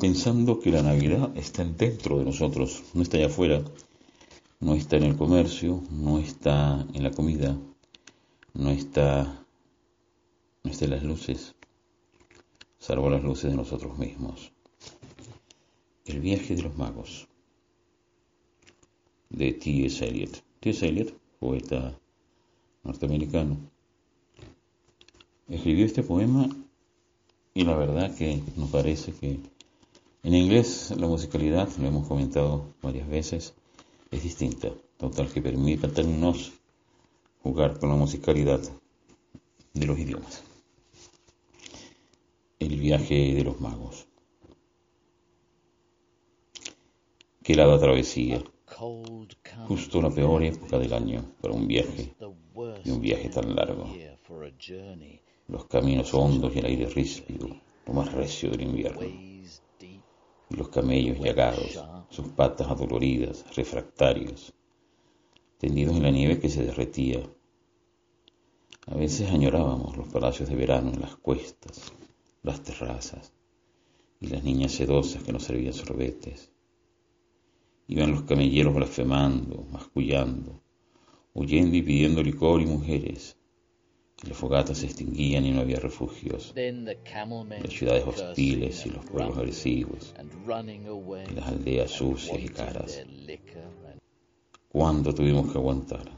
pensando 0.00 0.60
que 0.60 0.70
la 0.70 0.82
Navidad 0.82 1.36
está 1.36 1.64
dentro 1.64 2.18
de 2.18 2.24
nosotros, 2.24 2.84
no 2.94 3.02
está 3.02 3.16
allá 3.16 3.26
afuera, 3.26 3.62
no 4.60 4.74
está 4.74 4.96
en 4.96 5.04
el 5.04 5.16
comercio, 5.16 5.82
no 5.90 6.18
está 6.18 6.86
en 6.92 7.02
la 7.02 7.10
comida, 7.10 7.58
no 8.54 8.70
está, 8.70 9.44
no 10.62 10.70
está 10.70 10.84
en 10.84 10.90
las 10.90 11.02
luces, 11.02 11.54
salvo 12.88 13.10
las 13.10 13.22
luces 13.22 13.50
de 13.50 13.56
nosotros 13.58 13.98
mismos. 13.98 14.50
El 16.06 16.20
viaje 16.20 16.54
de 16.54 16.62
los 16.62 16.74
magos 16.78 17.28
de 19.28 19.52
T.S. 19.52 20.08
Eliot. 20.08 20.42
T.S. 20.60 20.88
Eliot, 20.88 21.12
poeta 21.38 21.94
norteamericano, 22.84 23.58
escribió 25.50 25.84
este 25.84 26.02
poema 26.02 26.48
y 27.52 27.64
la 27.64 27.76
verdad 27.76 28.16
que 28.16 28.42
nos 28.56 28.70
parece 28.70 29.12
que 29.12 29.38
en 30.22 30.34
inglés 30.34 30.94
la 30.96 31.08
musicalidad, 31.08 31.68
lo 31.76 31.88
hemos 31.88 32.08
comentado 32.08 32.72
varias 32.80 33.06
veces, 33.06 33.52
es 34.10 34.22
distinta, 34.22 34.72
total 34.96 35.30
que 35.30 35.42
permítanos 35.42 36.52
jugar 37.42 37.78
con 37.78 37.90
la 37.90 37.96
musicalidad 37.96 38.60
de 39.74 39.86
los 39.86 39.98
idiomas. 39.98 40.47
El 42.58 42.76
viaje 42.76 43.34
de 43.34 43.44
los 43.44 43.60
magos. 43.60 44.08
Qué 47.42 47.52
helada 47.52 47.78
travesía. 47.78 48.42
Justo 49.68 50.02
la 50.02 50.10
peor 50.10 50.42
época 50.42 50.76
del 50.78 50.92
año 50.92 51.24
para 51.40 51.54
un 51.54 51.68
viaje 51.68 52.14
y 52.84 52.90
un 52.90 53.00
viaje 53.00 53.28
tan 53.28 53.54
largo. 53.54 53.86
Los 55.46 55.66
caminos 55.66 56.12
hondos 56.12 56.54
y 56.54 56.58
el 56.58 56.66
aire 56.66 56.86
ríspido, 56.86 57.48
lo 57.86 57.92
más 57.92 58.12
recio 58.12 58.50
del 58.50 58.62
invierno. 58.62 59.02
Y 59.04 60.56
los 60.56 60.68
camellos 60.68 61.20
llagados, 61.20 61.82
sus 62.10 62.26
patas 62.28 62.68
adoloridas, 62.68 63.44
refractarios, 63.54 64.52
tendidos 65.58 65.96
en 65.96 66.02
la 66.02 66.10
nieve 66.10 66.40
que 66.40 66.48
se 66.48 66.64
derretía. 66.64 67.22
A 68.86 68.94
veces 68.96 69.30
añorábamos 69.30 69.96
los 69.96 70.08
palacios 70.08 70.48
de 70.48 70.56
verano 70.56 70.90
en 70.90 71.00
las 71.00 71.14
cuestas, 71.16 71.92
las 72.42 72.62
terrazas 72.62 73.32
y 74.20 74.28
las 74.28 74.42
niñas 74.44 74.72
sedosas 74.72 75.22
que 75.22 75.32
nos 75.32 75.44
servían 75.44 75.72
sorbetes 75.72 76.50
Iban 77.90 78.10
los 78.10 78.22
camelleros 78.24 78.74
blasfemando, 78.74 79.66
mascullando, 79.72 80.60
huyendo 81.32 81.74
y 81.74 81.80
pidiendo 81.80 82.22
licor 82.22 82.60
y 82.60 82.66
mujeres. 82.66 83.38
Las 84.24 84.36
fogatas 84.36 84.78
se 84.78 84.86
extinguían 84.86 85.46
y 85.46 85.52
no 85.52 85.60
había 85.62 85.80
refugios. 85.80 86.52
Las 86.54 87.72
ciudades 87.72 88.04
hostiles 88.06 88.84
y 88.84 88.90
los 88.90 89.06
pueblos 89.06 89.38
agresivos. 89.38 90.14
Y 91.30 91.34
las 91.34 91.48
aldeas 91.48 91.90
sucias 91.90 92.38
y 92.38 92.48
caras. 92.48 93.02
¿Cuánto 94.68 95.14
tuvimos 95.14 95.50
que 95.50 95.56
aguantar? 95.56 96.10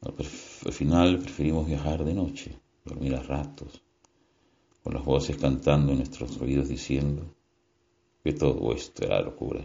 Al, 0.00 0.14
al 0.16 0.72
final 0.72 1.18
preferimos 1.18 1.66
viajar 1.66 2.04
de 2.04 2.14
noche, 2.14 2.58
dormir 2.86 3.16
a 3.16 3.22
ratos, 3.22 3.82
con 4.88 4.94
las 4.94 5.04
voces 5.04 5.36
cantando 5.36 5.92
en 5.92 5.98
nuestros 5.98 6.40
oídos 6.40 6.70
diciendo 6.70 7.34
que 8.24 8.32
todo 8.32 8.72
esto 8.72 9.04
era 9.04 9.20
locura. 9.20 9.62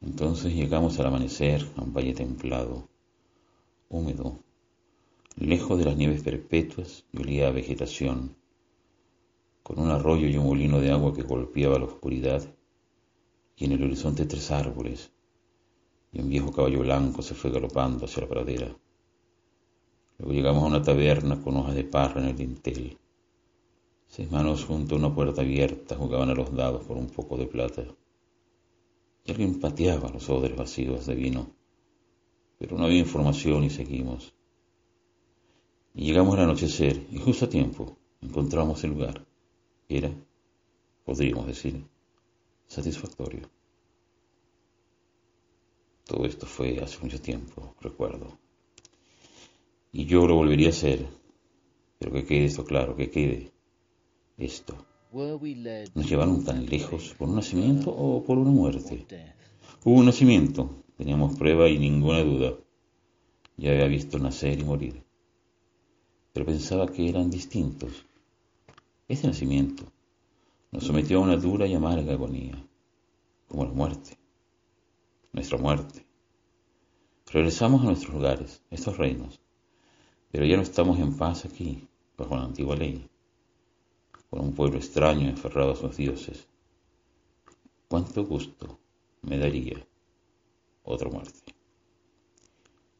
Entonces 0.00 0.52
llegamos 0.52 0.98
al 0.98 1.06
amanecer 1.06 1.64
a 1.76 1.82
un 1.82 1.92
valle 1.92 2.12
templado, 2.12 2.88
húmedo, 3.88 4.40
lejos 5.36 5.78
de 5.78 5.84
las 5.84 5.96
nieves 5.96 6.24
perpetuas 6.24 7.04
y 7.12 7.20
olía 7.20 7.46
a 7.46 7.52
vegetación, 7.52 8.34
con 9.62 9.78
un 9.78 9.88
arroyo 9.92 10.26
y 10.26 10.36
un 10.36 10.46
molino 10.46 10.80
de 10.80 10.90
agua 10.90 11.14
que 11.14 11.22
golpeaba 11.22 11.78
la 11.78 11.84
oscuridad, 11.84 12.42
y 13.56 13.66
en 13.66 13.72
el 13.72 13.84
horizonte 13.84 14.26
tres 14.26 14.50
árboles, 14.50 15.12
y 16.12 16.20
un 16.20 16.28
viejo 16.28 16.50
caballo 16.50 16.80
blanco 16.80 17.22
se 17.22 17.36
fue 17.36 17.52
galopando 17.52 18.06
hacia 18.06 18.22
la 18.22 18.28
pradera. 18.28 18.76
Luego 20.22 20.34
llegamos 20.34 20.62
a 20.62 20.66
una 20.66 20.82
taberna 20.82 21.42
con 21.42 21.56
hojas 21.56 21.74
de 21.74 21.82
parra 21.82 22.20
en 22.20 22.28
el 22.28 22.36
dintel. 22.36 22.96
Seis 24.06 24.30
manos 24.30 24.64
junto 24.64 24.94
a 24.94 24.98
una 24.98 25.12
puerta 25.12 25.40
abierta 25.40 25.96
jugaban 25.96 26.30
a 26.30 26.34
los 26.34 26.54
dados 26.54 26.84
por 26.84 26.96
un 26.96 27.08
poco 27.08 27.36
de 27.36 27.46
plata. 27.46 27.82
Y 29.24 29.32
alguien 29.32 29.58
pateaba 29.58 30.10
los 30.10 30.30
odres 30.30 30.56
vacíos 30.56 31.06
de 31.06 31.16
vino. 31.16 31.50
Pero 32.56 32.78
no 32.78 32.84
había 32.84 33.00
información 33.00 33.64
y 33.64 33.70
seguimos. 33.70 34.32
Llegamos 35.92 36.34
al 36.34 36.44
anochecer 36.44 37.04
y 37.10 37.18
justo 37.18 37.46
a 37.46 37.48
tiempo 37.48 37.96
encontramos 38.20 38.84
el 38.84 38.90
lugar. 38.90 39.26
Era, 39.88 40.12
podríamos 41.04 41.48
decir, 41.48 41.84
satisfactorio. 42.68 43.50
Todo 46.04 46.26
esto 46.26 46.46
fue 46.46 46.78
hace 46.78 47.00
mucho 47.00 47.20
tiempo, 47.20 47.74
recuerdo. 47.80 48.41
Y 49.92 50.06
yo 50.06 50.26
lo 50.26 50.36
volvería 50.36 50.68
a 50.68 50.70
hacer. 50.70 51.06
Pero 51.98 52.12
que 52.12 52.24
quede 52.24 52.46
esto 52.46 52.64
claro, 52.64 52.96
que 52.96 53.10
quede 53.10 53.52
esto. 54.38 54.74
¿Nos 55.12 56.08
llevaron 56.08 56.42
tan 56.42 56.64
lejos 56.66 57.14
por 57.18 57.28
un 57.28 57.36
nacimiento 57.36 57.90
o 57.90 58.24
por 58.24 58.38
una 58.38 58.50
muerte? 58.50 59.06
Hubo 59.84 59.98
un 59.98 60.06
nacimiento, 60.06 60.70
teníamos 60.96 61.36
prueba 61.36 61.68
y 61.68 61.78
ninguna 61.78 62.22
duda. 62.22 62.54
Ya 63.58 63.72
había 63.72 63.86
visto 63.86 64.18
nacer 64.18 64.58
y 64.58 64.64
morir. 64.64 65.04
Pero 66.32 66.46
pensaba 66.46 66.86
que 66.86 67.08
eran 67.08 67.30
distintos. 67.30 68.06
Este 69.06 69.26
nacimiento 69.26 69.84
nos 70.70 70.84
sometió 70.84 71.18
a 71.18 71.22
una 71.22 71.36
dura 71.36 71.66
y 71.66 71.74
amarga 71.74 72.14
agonía, 72.14 72.56
como 73.46 73.66
la 73.66 73.72
muerte, 73.72 74.16
nuestra 75.32 75.58
muerte. 75.58 76.06
Regresamos 77.30 77.82
a 77.82 77.84
nuestros 77.84 78.14
hogares, 78.16 78.62
estos 78.70 78.96
reinos, 78.96 79.38
pero 80.32 80.46
ya 80.46 80.56
no 80.56 80.62
estamos 80.62 80.98
en 80.98 81.14
paz 81.14 81.44
aquí, 81.44 81.86
bajo 82.16 82.34
la 82.34 82.44
antigua 82.44 82.74
ley, 82.74 83.06
con 84.30 84.40
un 84.40 84.54
pueblo 84.54 84.78
extraño 84.78 85.28
enferrado 85.28 85.72
a 85.72 85.76
sus 85.76 85.94
dioses. 85.94 86.48
Cuánto 87.86 88.24
gusto 88.24 88.78
me 89.20 89.36
daría 89.36 89.86
otra 90.84 91.10
muerte. 91.10 91.54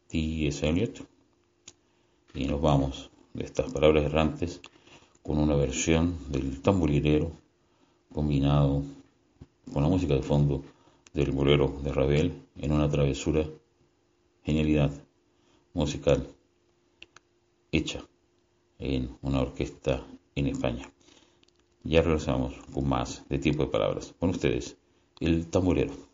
T.S. 0.09 0.69
Eliot. 0.69 1.09
Y 2.35 2.47
nos 2.47 2.61
vamos 2.61 3.11
de 3.33 3.45
estas 3.45 3.73
palabras 3.73 4.05
errantes 4.05 4.61
con 5.23 5.39
una 5.39 5.57
versión 5.57 6.19
del 6.31 6.61
tamborilero 6.61 7.33
combinado 8.13 8.83
con 9.73 9.83
la 9.83 9.89
música 9.89 10.15
de 10.15 10.23
fondo 10.23 10.63
del 11.15 11.31
bolero 11.31 11.81
de 11.83 11.93
Ravel 11.93 12.43
en 12.57 12.73
una 12.73 12.91
travesura 12.91 13.47
genialidad 14.45 14.91
musical 15.73 16.27
hecha 17.73 18.07
en 18.79 19.17
una 19.23 19.41
orquesta 19.41 20.07
en 20.35 20.47
España. 20.47 20.93
Ya 21.83 22.03
regresamos 22.03 22.55
con 22.73 22.89
más 22.89 23.29
de 23.29 23.39
tiempo 23.39 23.65
de 23.65 23.71
palabras. 23.71 24.15
Con 24.21 24.31
ustedes, 24.31 24.77
el 25.21 25.49
tamborero. 25.49 26.12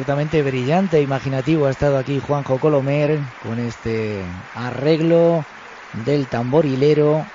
Ciertamente 0.00 0.42
brillante 0.42 0.96
e 0.96 1.02
imaginativo 1.02 1.66
ha 1.66 1.70
estado 1.70 1.98
aquí 1.98 2.20
Juanjo 2.20 2.58
Colomer 2.58 3.20
con 3.42 3.58
este 3.58 4.24
arreglo 4.54 5.44
del 6.06 6.26
tamborilero 6.26 7.26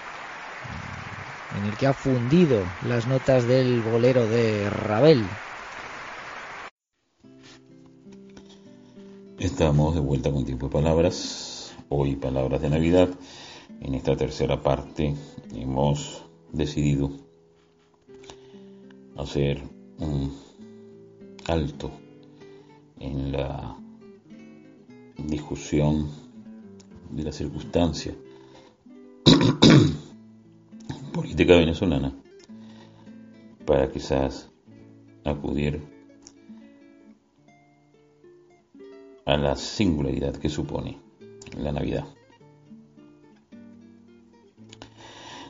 en 1.60 1.66
el 1.70 1.78
que 1.78 1.86
ha 1.86 1.94
fundido 1.94 2.64
las 2.88 3.06
notas 3.06 3.48
del 3.48 3.82
bolero 3.82 4.26
de 4.26 4.68
Ravel. 4.72 5.24
Estamos 9.38 9.94
de 9.94 10.02
vuelta 10.02 10.32
con 10.32 10.44
tiempo 10.44 10.66
de 10.66 10.74
palabras, 10.74 11.76
hoy 11.90 12.16
palabras 12.16 12.64
de 12.64 12.72
Navidad. 12.72 13.10
En 13.80 13.94
esta 13.94 14.18
tercera 14.18 14.64
parte 14.64 15.14
hemos 15.54 16.26
decidido 16.52 17.12
hacer 19.16 19.62
un 20.00 20.36
alto 21.46 21.92
en 23.00 23.32
la 23.32 23.78
discusión 25.18 26.10
de 27.12 27.24
la 27.24 27.32
circunstancia 27.32 28.16
política 31.14 31.56
venezolana 31.56 32.14
para 33.66 33.92
quizás 33.92 34.50
acudir 35.24 35.82
a 39.26 39.38
la 39.38 39.56
singularidad 39.56 40.36
que 40.36 40.50
supone 40.50 41.00
la 41.58 41.72
Navidad. 41.72 42.06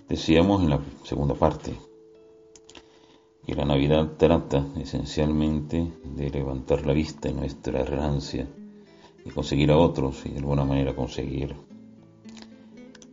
Decíamos 0.08 0.64
en 0.64 0.70
la 0.70 0.80
segunda 1.04 1.34
parte 1.34 1.76
que 3.46 3.54
la 3.54 3.66
Navidad 3.66 4.14
trata 4.18 4.66
esencialmente 4.80 5.92
de 6.04 6.30
levantar 6.32 6.86
la 6.86 6.94
vista 6.94 7.30
en 7.30 7.38
nuestra 7.38 7.82
errancia 7.82 8.48
y 9.24 9.30
conseguir 9.30 9.72
a 9.72 9.78
otros 9.78 10.26
y 10.26 10.30
de 10.30 10.40
alguna 10.40 10.66
manera 10.66 10.96
conseguir 10.96 11.56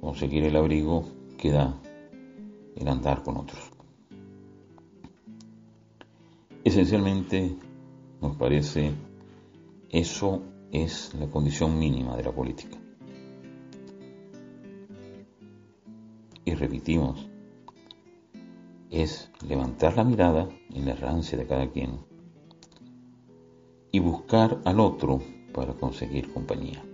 conseguir 0.01 0.45
el 0.45 0.57
abrigo 0.57 1.05
que 1.37 1.51
da 1.51 1.79
el 2.77 2.89
andar 2.89 3.23
con 3.23 3.37
otros. 3.37 3.71
Esencialmente 6.65 7.57
nos 8.21 8.37
parece 8.37 8.93
eso 9.91 10.43
es 10.71 11.13
la 11.15 11.27
condición 11.27 11.79
mínima 11.79 12.17
de 12.17 12.23
la 12.25 12.33
política. 12.33 12.79
Y 16.45 16.55
repetimos, 16.55 17.29
es 18.93 19.31
levantar 19.49 19.97
la 19.97 20.05
mirada 20.05 20.49
en 20.71 20.85
la 20.85 20.93
errancia 20.93 21.39
de 21.39 21.47
cada 21.47 21.71
quien 21.71 21.99
y 23.91 23.99
buscar 24.01 24.61
al 24.67 24.81
otro 24.81 25.21
para 25.55 25.73
conseguir 25.73 26.31
compañía. 26.33 26.85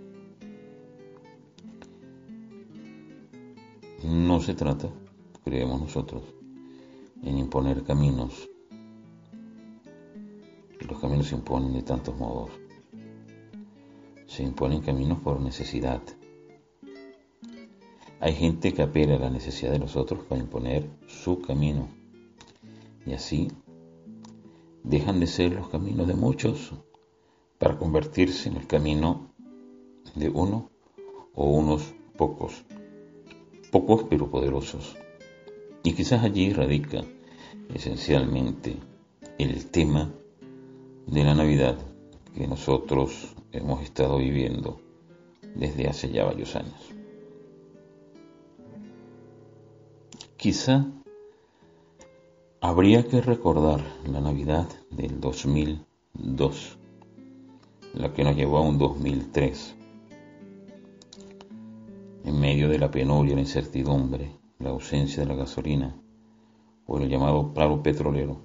No 4.03 4.39
se 4.39 4.53
trata, 4.53 4.89
creemos 5.43 5.81
nosotros, 5.81 6.23
en 7.21 7.37
imponer 7.37 7.83
caminos. 7.83 8.49
Los 10.79 10.99
caminos 10.99 11.27
se 11.27 11.35
imponen 11.35 11.73
de 11.73 11.83
tantos 11.83 12.17
modos. 12.17 12.49
Se 14.25 14.43
imponen 14.43 14.81
caminos 14.81 15.19
por 15.19 15.41
necesidad. 15.41 16.01
Hay 18.21 18.33
gente 18.33 18.73
que 18.73 18.81
apela 18.81 19.15
a 19.15 19.19
la 19.19 19.29
necesidad 19.29 19.71
de 19.71 19.79
los 19.79 19.95
otros 19.95 20.25
para 20.25 20.41
imponer 20.41 20.89
su 21.07 21.41
camino. 21.41 21.87
Y 23.05 23.13
así 23.13 23.47
dejan 24.83 25.21
de 25.21 25.27
ser 25.27 25.53
los 25.53 25.69
caminos 25.69 26.05
de 26.05 26.15
muchos 26.15 26.73
para 27.57 27.77
convertirse 27.77 28.49
en 28.49 28.57
el 28.57 28.67
camino 28.67 29.31
de 30.15 30.27
uno 30.27 30.69
o 31.33 31.49
unos 31.49 31.93
pocos. 32.17 32.65
Pocos 33.71 34.03
pero 34.09 34.29
poderosos. 34.29 34.97
Y 35.83 35.93
quizás 35.93 36.21
allí 36.21 36.51
radica 36.51 37.05
esencialmente 37.73 38.75
el 39.37 39.67
tema 39.67 40.11
de 41.07 41.23
la 41.23 41.35
Navidad 41.35 41.77
que 42.35 42.47
nosotros 42.47 43.33
hemos 43.53 43.81
estado 43.81 44.17
viviendo 44.17 44.81
desde 45.55 45.87
hace 45.87 46.11
ya 46.11 46.25
varios 46.25 46.57
años. 46.57 46.98
Quizá 50.39 50.85
habría 52.61 53.05
que 53.05 53.19
recordar 53.19 53.81
la 54.09 54.21
Navidad 54.21 54.69
del 54.89 55.19
2002, 55.19 56.77
la 57.93 58.13
que 58.13 58.23
nos 58.23 58.37
llevó 58.37 58.59
a 58.59 58.61
un 58.61 58.77
2003, 58.77 59.75
en 62.23 62.39
medio 62.39 62.69
de 62.69 62.79
la 62.79 62.89
penuria, 62.89 63.35
la 63.35 63.41
incertidumbre, 63.41 64.31
la 64.59 64.69
ausencia 64.69 65.23
de 65.23 65.27
la 65.27 65.35
gasolina 65.35 65.93
o 66.87 66.97
el 66.99 67.09
llamado 67.09 67.53
paro 67.53 67.83
petrolero, 67.83 68.37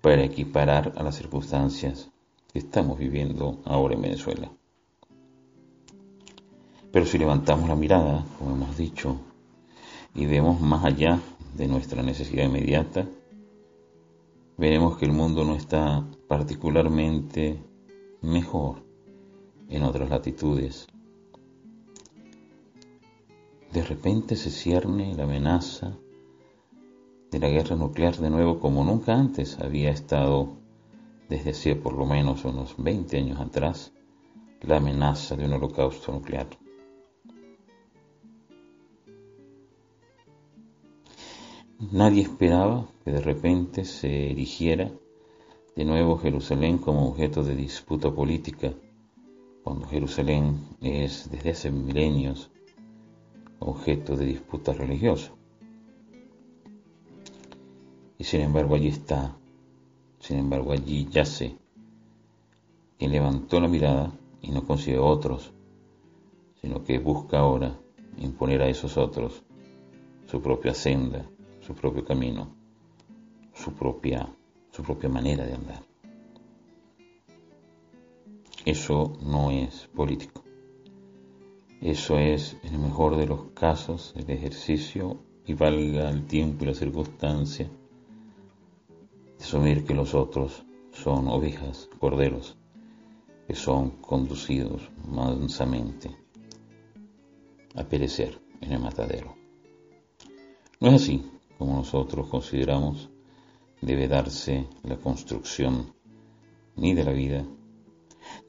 para 0.00 0.24
equiparar 0.24 0.94
a 0.96 1.02
las 1.02 1.16
circunstancias 1.16 2.10
que 2.50 2.60
estamos 2.60 2.98
viviendo 2.98 3.60
ahora 3.66 3.96
en 3.96 4.00
Venezuela. 4.00 4.50
Pero 6.90 7.04
si 7.04 7.18
levantamos 7.18 7.68
la 7.68 7.76
mirada, 7.76 8.24
como 8.38 8.52
hemos 8.52 8.78
dicho, 8.78 9.20
y 10.14 10.26
vemos 10.26 10.60
más 10.60 10.84
allá 10.84 11.20
de 11.56 11.68
nuestra 11.68 12.02
necesidad 12.02 12.44
inmediata, 12.44 13.06
veremos 14.58 14.98
que 14.98 15.06
el 15.06 15.12
mundo 15.12 15.44
no 15.44 15.54
está 15.54 16.06
particularmente 16.28 17.58
mejor 18.20 18.76
en 19.68 19.82
otras 19.82 20.10
latitudes. 20.10 20.86
De 23.72 23.82
repente 23.82 24.36
se 24.36 24.50
cierne 24.50 25.14
la 25.14 25.24
amenaza 25.24 25.96
de 27.30 27.38
la 27.38 27.48
guerra 27.48 27.76
nuclear 27.76 28.16
de 28.18 28.28
nuevo 28.28 28.60
como 28.60 28.84
nunca 28.84 29.14
antes 29.14 29.58
había 29.58 29.90
estado 29.90 30.50
desde 31.30 31.50
hace 31.50 31.76
por 31.76 31.94
lo 31.94 32.04
menos 32.04 32.44
unos 32.44 32.74
20 32.76 33.16
años 33.16 33.40
atrás 33.40 33.92
la 34.60 34.76
amenaza 34.76 35.34
de 35.34 35.46
un 35.46 35.54
holocausto 35.54 36.12
nuclear. 36.12 36.46
Nadie 41.90 42.22
esperaba 42.22 42.86
que 43.04 43.10
de 43.10 43.20
repente 43.20 43.84
se 43.84 44.30
erigiera 44.30 44.92
de 45.74 45.84
nuevo 45.84 46.16
Jerusalén 46.16 46.78
como 46.78 47.08
objeto 47.08 47.42
de 47.42 47.56
disputa 47.56 48.12
política, 48.12 48.72
cuando 49.64 49.88
Jerusalén 49.88 50.60
es 50.80 51.28
desde 51.28 51.50
hace 51.50 51.70
milenios 51.72 52.52
objeto 53.58 54.16
de 54.16 54.26
disputa 54.26 54.72
religiosa. 54.72 55.32
Y 58.16 58.22
sin 58.22 58.42
embargo 58.42 58.76
allí 58.76 58.88
está, 58.88 59.36
sin 60.20 60.38
embargo 60.38 60.70
allí 60.70 61.08
yace 61.10 61.56
quien 62.96 63.10
levantó 63.10 63.58
la 63.58 63.66
mirada 63.66 64.12
y 64.40 64.52
no 64.52 64.64
consigue 64.64 64.98
otros, 64.98 65.52
sino 66.60 66.84
que 66.84 67.00
busca 67.00 67.40
ahora 67.40 67.76
imponer 68.18 68.62
a 68.62 68.68
esos 68.68 68.96
otros 68.96 69.42
su 70.26 70.40
propia 70.40 70.72
senda, 70.74 71.26
su 71.64 71.74
propio 71.74 72.04
camino, 72.04 72.54
su 73.54 73.72
propia, 73.72 74.28
su 74.70 74.82
propia 74.82 75.08
manera 75.08 75.46
de 75.46 75.54
andar. 75.54 75.82
Eso 78.64 79.12
no 79.22 79.50
es 79.50 79.88
político. 79.94 80.42
Eso 81.80 82.18
es, 82.18 82.56
en 82.62 82.74
el 82.74 82.80
mejor 82.80 83.16
de 83.16 83.26
los 83.26 83.50
casos, 83.54 84.12
el 84.16 84.28
ejercicio 84.30 85.18
y 85.46 85.54
valga 85.54 86.10
el 86.10 86.26
tiempo 86.26 86.64
y 86.64 86.68
la 86.68 86.74
circunstancia 86.74 87.68
de 89.38 89.44
asumir 89.44 89.84
que 89.84 89.94
los 89.94 90.14
otros 90.14 90.64
son 90.92 91.28
ovejas, 91.28 91.88
corderos, 91.98 92.56
que 93.46 93.54
son 93.54 93.90
conducidos 94.00 94.90
mansamente 95.08 96.10
a 97.74 97.84
perecer 97.84 98.40
en 98.60 98.72
el 98.72 98.80
matadero. 98.80 99.34
No 100.78 100.88
es 100.88 101.02
así 101.02 101.31
como 101.62 101.76
nosotros 101.76 102.26
consideramos 102.26 103.08
debe 103.80 104.08
darse 104.08 104.66
la 104.82 104.96
construcción 104.96 105.94
ni 106.74 106.92
de 106.92 107.04
la 107.04 107.12
vida, 107.12 107.44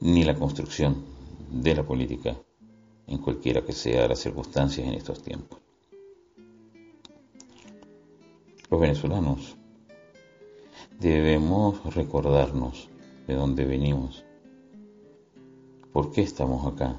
ni 0.00 0.24
la 0.24 0.34
construcción 0.34 1.04
de 1.48 1.76
la 1.76 1.84
política, 1.84 2.36
en 3.06 3.18
cualquiera 3.18 3.64
que 3.64 3.72
sea 3.72 4.08
las 4.08 4.18
circunstancias 4.18 4.88
en 4.88 4.94
estos 4.94 5.22
tiempos. 5.22 5.60
Los 8.68 8.80
venezolanos 8.80 9.56
debemos 10.98 11.94
recordarnos 11.94 12.88
de 13.28 13.34
dónde 13.34 13.64
venimos, 13.64 14.24
por 15.92 16.10
qué 16.10 16.22
estamos 16.22 16.66
acá. 16.66 16.98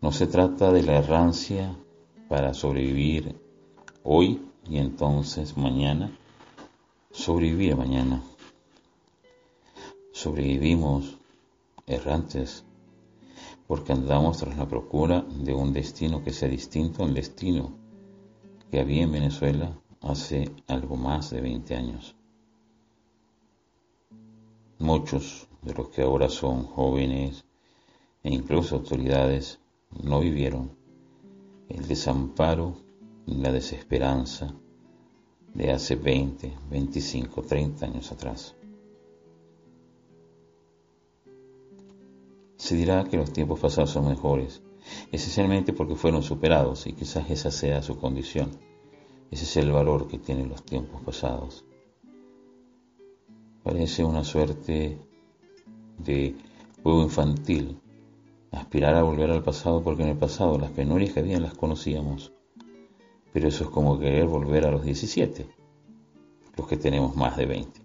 No 0.00 0.12
se 0.12 0.26
trata 0.26 0.72
de 0.72 0.82
la 0.82 0.96
errancia 0.96 1.76
para 2.30 2.54
sobrevivir 2.54 3.43
hoy 4.06 4.40
y 4.68 4.76
entonces 4.76 5.56
mañana 5.56 6.12
sobrevivir 7.10 7.74
mañana. 7.74 8.22
Sobrevivimos 10.12 11.16
errantes 11.86 12.64
porque 13.66 13.92
andamos 13.92 14.38
tras 14.38 14.58
la 14.58 14.68
procura 14.68 15.22
de 15.22 15.54
un 15.54 15.72
destino 15.72 16.22
que 16.22 16.32
sea 16.32 16.48
distinto 16.48 17.02
al 17.02 17.14
destino 17.14 17.72
que 18.70 18.78
había 18.78 19.04
en 19.04 19.12
Venezuela 19.12 19.72
hace 20.02 20.50
algo 20.66 20.96
más 20.96 21.30
de 21.30 21.40
20 21.40 21.74
años. 21.74 22.14
Muchos 24.78 25.48
de 25.62 25.72
los 25.72 25.88
que 25.88 26.02
ahora 26.02 26.28
son 26.28 26.64
jóvenes 26.64 27.46
e 28.22 28.34
incluso 28.34 28.76
autoridades 28.76 29.60
no 30.02 30.20
vivieron 30.20 30.76
el 31.70 31.88
desamparo 31.88 32.83
la 33.26 33.52
desesperanza 33.52 34.54
de 35.54 35.70
hace 35.70 35.96
20, 35.96 36.52
25, 36.70 37.42
30 37.42 37.86
años 37.86 38.12
atrás. 38.12 38.56
Se 42.56 42.76
dirá 42.76 43.04
que 43.04 43.16
los 43.16 43.32
tiempos 43.32 43.60
pasados 43.60 43.90
son 43.90 44.08
mejores, 44.08 44.62
esencialmente 45.12 45.72
porque 45.72 45.96
fueron 45.96 46.22
superados 46.22 46.86
y 46.86 46.92
quizás 46.92 47.30
esa 47.30 47.50
sea 47.50 47.82
su 47.82 47.98
condición. 47.98 48.50
Ese 49.30 49.44
es 49.44 49.56
el 49.56 49.72
valor 49.72 50.08
que 50.08 50.18
tienen 50.18 50.48
los 50.48 50.64
tiempos 50.64 51.02
pasados. 51.02 51.64
Parece 53.62 54.04
una 54.04 54.24
suerte 54.24 54.98
de 55.98 56.36
juego 56.82 57.02
infantil 57.02 57.80
aspirar 58.52 58.94
a 58.94 59.02
volver 59.02 59.30
al 59.30 59.42
pasado 59.42 59.82
porque 59.82 60.02
en 60.02 60.10
el 60.10 60.16
pasado 60.18 60.58
las 60.58 60.70
penurias 60.70 61.12
que 61.12 61.20
habían 61.20 61.42
las 61.42 61.54
conocíamos. 61.54 62.32
Pero 63.34 63.48
eso 63.48 63.64
es 63.64 63.70
como 63.70 63.98
querer 63.98 64.28
volver 64.28 64.64
a 64.64 64.70
los 64.70 64.84
17, 64.84 65.44
los 66.56 66.68
que 66.68 66.76
tenemos 66.76 67.16
más 67.16 67.36
de 67.36 67.46
20. 67.46 67.80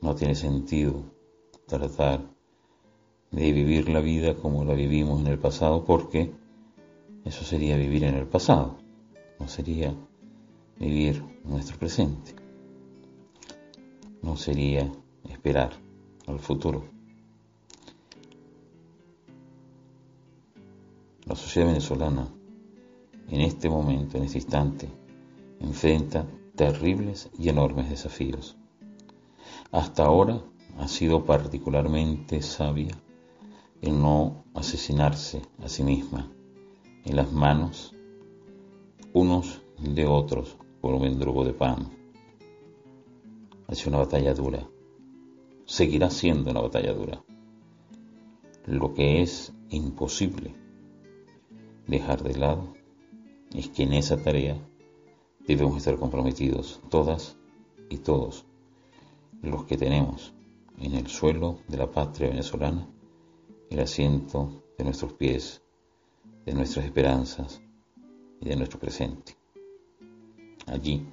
No 0.00 0.14
tiene 0.14 0.36
sentido 0.36 1.02
tratar 1.66 2.20
de 3.32 3.52
vivir 3.52 3.88
la 3.88 3.98
vida 3.98 4.36
como 4.36 4.64
la 4.64 4.74
vivimos 4.74 5.20
en 5.20 5.26
el 5.26 5.38
pasado 5.40 5.84
porque 5.84 6.32
eso 7.24 7.44
sería 7.44 7.76
vivir 7.76 8.04
en 8.04 8.14
el 8.14 8.28
pasado, 8.28 8.78
no 9.40 9.48
sería 9.48 9.92
vivir 10.78 11.20
nuestro 11.42 11.76
presente, 11.76 12.36
no 14.22 14.36
sería 14.36 14.92
esperar 15.28 15.72
al 16.28 16.38
futuro. 16.38 16.84
La 21.26 21.34
sociedad 21.34 21.66
venezolana 21.66 22.37
en 23.28 23.40
este 23.42 23.68
momento, 23.68 24.16
en 24.16 24.24
este 24.24 24.38
instante, 24.38 24.88
enfrenta 25.60 26.26
terribles 26.56 27.30
y 27.38 27.48
enormes 27.48 27.90
desafíos. 27.90 28.56
Hasta 29.70 30.04
ahora 30.04 30.42
ha 30.78 30.88
sido 30.88 31.24
particularmente 31.24 32.42
sabia 32.42 32.98
el 33.82 34.00
no 34.00 34.44
asesinarse 34.54 35.42
a 35.62 35.68
sí 35.68 35.84
misma 35.84 36.30
en 37.04 37.16
las 37.16 37.32
manos 37.32 37.94
unos 39.12 39.60
de 39.78 40.06
otros 40.06 40.56
por 40.80 40.94
un 40.94 41.02
mendrugo 41.02 41.44
de 41.44 41.52
pan. 41.52 41.90
Ha 43.66 43.74
sido 43.74 43.90
una 43.90 43.98
batalla 43.98 44.34
dura. 44.34 44.66
Seguirá 45.66 46.08
siendo 46.10 46.50
una 46.50 46.60
batalla 46.60 46.92
dura. 46.94 47.22
Lo 48.64 48.94
que 48.94 49.22
es 49.22 49.52
imposible 49.70 50.54
dejar 51.86 52.22
de 52.22 52.36
lado 52.36 52.77
es 53.54 53.68
que 53.68 53.84
en 53.84 53.94
esa 53.94 54.16
tarea 54.16 54.56
debemos 55.46 55.76
estar 55.78 55.96
comprometidos 55.96 56.80
todas 56.90 57.36
y 57.88 57.98
todos 57.98 58.44
los 59.42 59.64
que 59.64 59.76
tenemos 59.76 60.34
en 60.78 60.94
el 60.94 61.06
suelo 61.06 61.58
de 61.68 61.78
la 61.78 61.90
patria 61.90 62.28
venezolana 62.28 62.86
el 63.70 63.80
asiento 63.80 64.62
de 64.76 64.84
nuestros 64.84 65.12
pies, 65.12 65.62
de 66.44 66.54
nuestras 66.54 66.86
esperanzas 66.86 67.60
y 68.40 68.48
de 68.48 68.56
nuestro 68.56 68.78
presente. 68.78 69.36
Allí, 70.66 71.06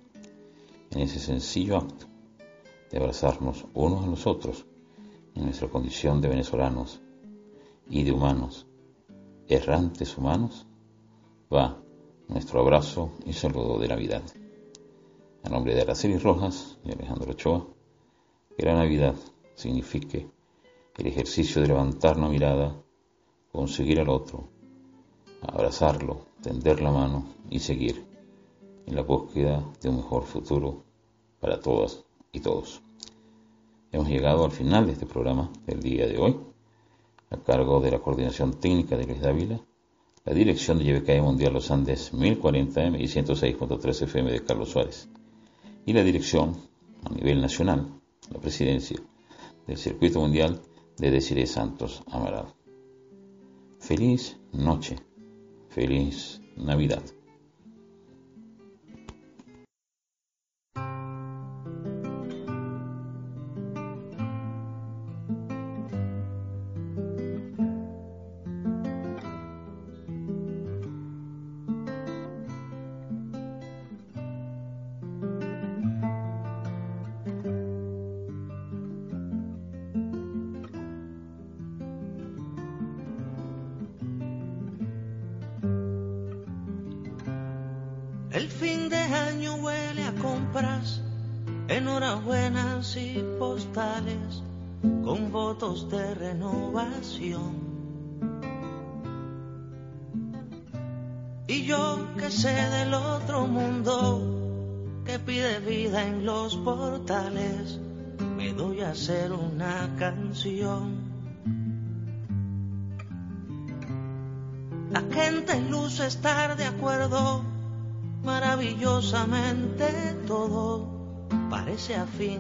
en 0.92 1.00
ese 1.00 1.20
sencillo 1.20 1.78
acto 1.78 2.06
de 2.92 2.98
abrazarnos 2.98 3.66
unos 3.74 4.04
a 4.04 4.08
los 4.08 4.28
otros 4.28 4.66
en 5.34 5.46
nuestra 5.46 5.68
condición 5.68 6.22
de 6.22 6.30
venezolanos 6.30 7.02
y 7.90 8.04
de 8.04 8.12
humanos, 8.12 8.68
errantes 9.48 10.18
humanos, 10.18 10.66
va 11.54 11.82
nuestro 12.28 12.60
abrazo 12.60 13.12
y 13.26 13.34
saludo 13.34 13.78
de 13.80 13.88
Navidad. 13.88 14.24
A 15.44 15.50
nombre 15.50 15.76
de 15.76 15.82
Araceli 15.82 16.18
Rojas 16.18 16.78
y 16.84 16.92
Alejandro 16.92 17.32
Ochoa, 17.32 17.68
que 18.58 18.66
la 18.66 18.76
Navidad 18.76 19.16
signifique 19.54 20.28
el 20.98 21.08
ejercicio 21.08 21.62
de 21.62 21.68
levantar 21.68 22.18
la 22.18 22.28
mirada, 22.28 22.76
conseguir 23.52 24.00
al 24.00 24.10
otro, 24.10 24.50
abrazarlo, 25.42 26.26
tender 26.42 26.82
la 26.82 26.92
mano 26.92 27.26
y 27.50 27.60
seguir 27.60 28.06
en 28.86 28.96
la 28.96 29.04
búsqueda 29.04 29.64
de 29.82 29.90
un 29.90 29.98
mejor 29.98 30.24
futuro 30.24 30.84
para 31.40 31.60
todas 31.60 32.04
y 32.32 32.40
todos. 32.40 32.82
Hemos 33.92 34.08
llegado 34.10 34.46
al 34.46 34.52
final 34.52 34.88
de 34.88 34.94
este 34.94 35.06
programa 35.06 35.52
del 35.66 35.82
día 35.82 36.08
de 36.08 36.18
hoy, 36.18 36.38
a 37.30 37.38
cargo 37.38 37.80
de 37.80 37.92
la 37.92 38.00
coordinación 38.00 38.54
técnica 38.60 38.98
de 38.98 39.06
Luis 39.06 39.22
Dávila, 39.22 39.60
la 40.26 40.34
dirección 40.34 40.80
de 40.80 40.86
YBKE 40.86 41.22
Mundial 41.22 41.54
Los 41.54 41.70
Andes 41.70 42.12
1040M 42.12 43.00
y 43.00 43.04
106.3 43.04 44.02
FM 44.02 44.32
de 44.32 44.44
Carlos 44.44 44.70
Suárez, 44.70 45.08
y 45.86 45.94
la 45.94 46.04
dirección 46.04 46.58
a 47.04 47.10
nivel 47.10 47.40
nacional, 47.40 47.86
la 48.32 48.40
presidencia 48.40 48.98
del 49.68 49.78
Circuito 49.78 50.20
Mundial 50.20 50.60
de 50.98 51.12
Desiree 51.12 51.46
Santos 51.46 52.02
Amaral. 52.08 52.48
Feliz 53.80 54.38
noche, 54.52 54.96
feliz 55.70 56.42
Navidad. 56.58 57.04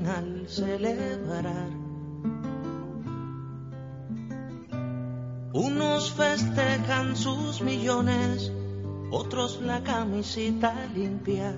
Al 0.06 0.48
celebrar. 0.48 1.70
Unos 5.54 6.12
festejan 6.12 7.16
sus 7.16 7.62
millones, 7.62 8.52
otros 9.12 9.62
la 9.62 9.84
camisita 9.84 10.74
limpia, 10.94 11.58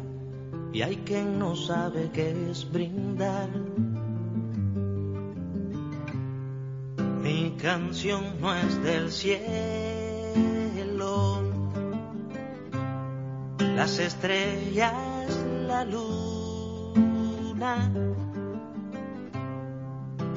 y 0.72 0.82
hay 0.82 0.98
quien 0.98 1.40
no 1.40 1.56
sabe 1.56 2.12
qué 2.14 2.52
es 2.52 2.72
brindar. 2.72 3.50
Mi 7.22 7.56
canción 7.60 8.40
no 8.40 8.54
es 8.54 8.84
del 8.84 9.12
cielo 9.12 10.18
las 13.78 14.00
estrellas, 14.00 15.38
la 15.68 15.86
luna, 15.86 16.52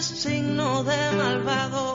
Es 0.00 0.06
signo 0.06 0.82
de 0.82 1.12
malvado 1.14 1.94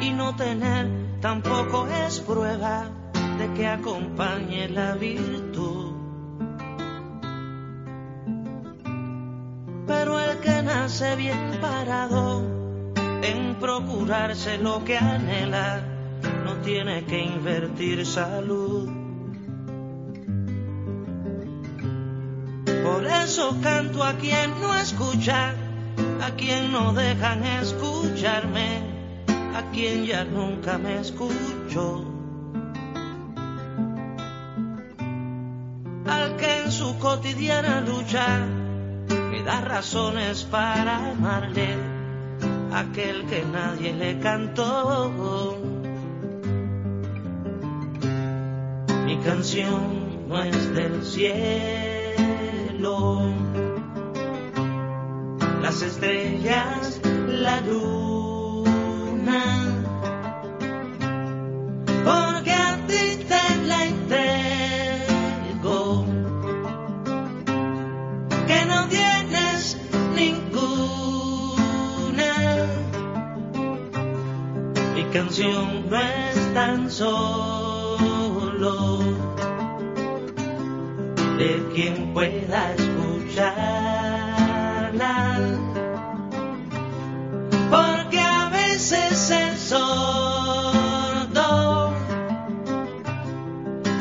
y 0.00 0.10
no 0.10 0.36
tener 0.36 0.88
tampoco 1.20 1.88
es 1.88 2.20
prueba 2.20 2.90
de 3.38 3.52
que 3.54 3.66
acompañe 3.66 4.68
la 4.68 4.94
virtud. 4.94 5.94
Pero 9.84 10.20
el 10.20 10.38
que 10.38 10.62
nace 10.62 11.16
bien 11.16 11.58
parado 11.60 12.40
en 13.22 13.56
procurarse 13.56 14.58
lo 14.58 14.84
que 14.84 14.96
anhela 14.96 15.82
no 16.44 16.54
tiene 16.58 17.04
que 17.04 17.18
invertir 17.18 18.06
salud. 18.06 18.88
Por 22.84 23.04
eso 23.06 23.56
canto 23.60 24.04
a 24.04 24.14
quien 24.14 24.60
no 24.60 24.72
escucha, 24.76 25.56
a 26.22 26.30
quien 26.36 26.70
no 26.70 26.92
dejan 26.92 27.42
escucharme, 27.44 28.80
a 29.56 29.62
quien 29.72 30.04
ya 30.04 30.24
nunca 30.24 30.78
me 30.78 31.00
escucho. 31.00 32.04
Al 36.06 36.36
que 36.36 36.62
en 36.62 36.70
su 36.70 36.96
cotidiana 36.98 37.80
lucha 37.80 38.46
me 39.30 39.42
da 39.42 39.62
razones 39.62 40.44
para 40.44 41.10
amarle, 41.10 41.76
aquel 42.72 43.26
que 43.26 43.44
nadie 43.44 43.92
le 43.92 44.20
cantó. 44.20 45.58
Mi 49.06 49.16
canción 49.18 50.28
no 50.28 50.40
es 50.40 50.72
del 50.72 51.04
cielo 51.04 52.22
estrellas, 56.02 57.00
la 57.28 57.60
luna. 57.60 59.61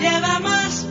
Lleva 0.02 0.40
más 0.40 0.91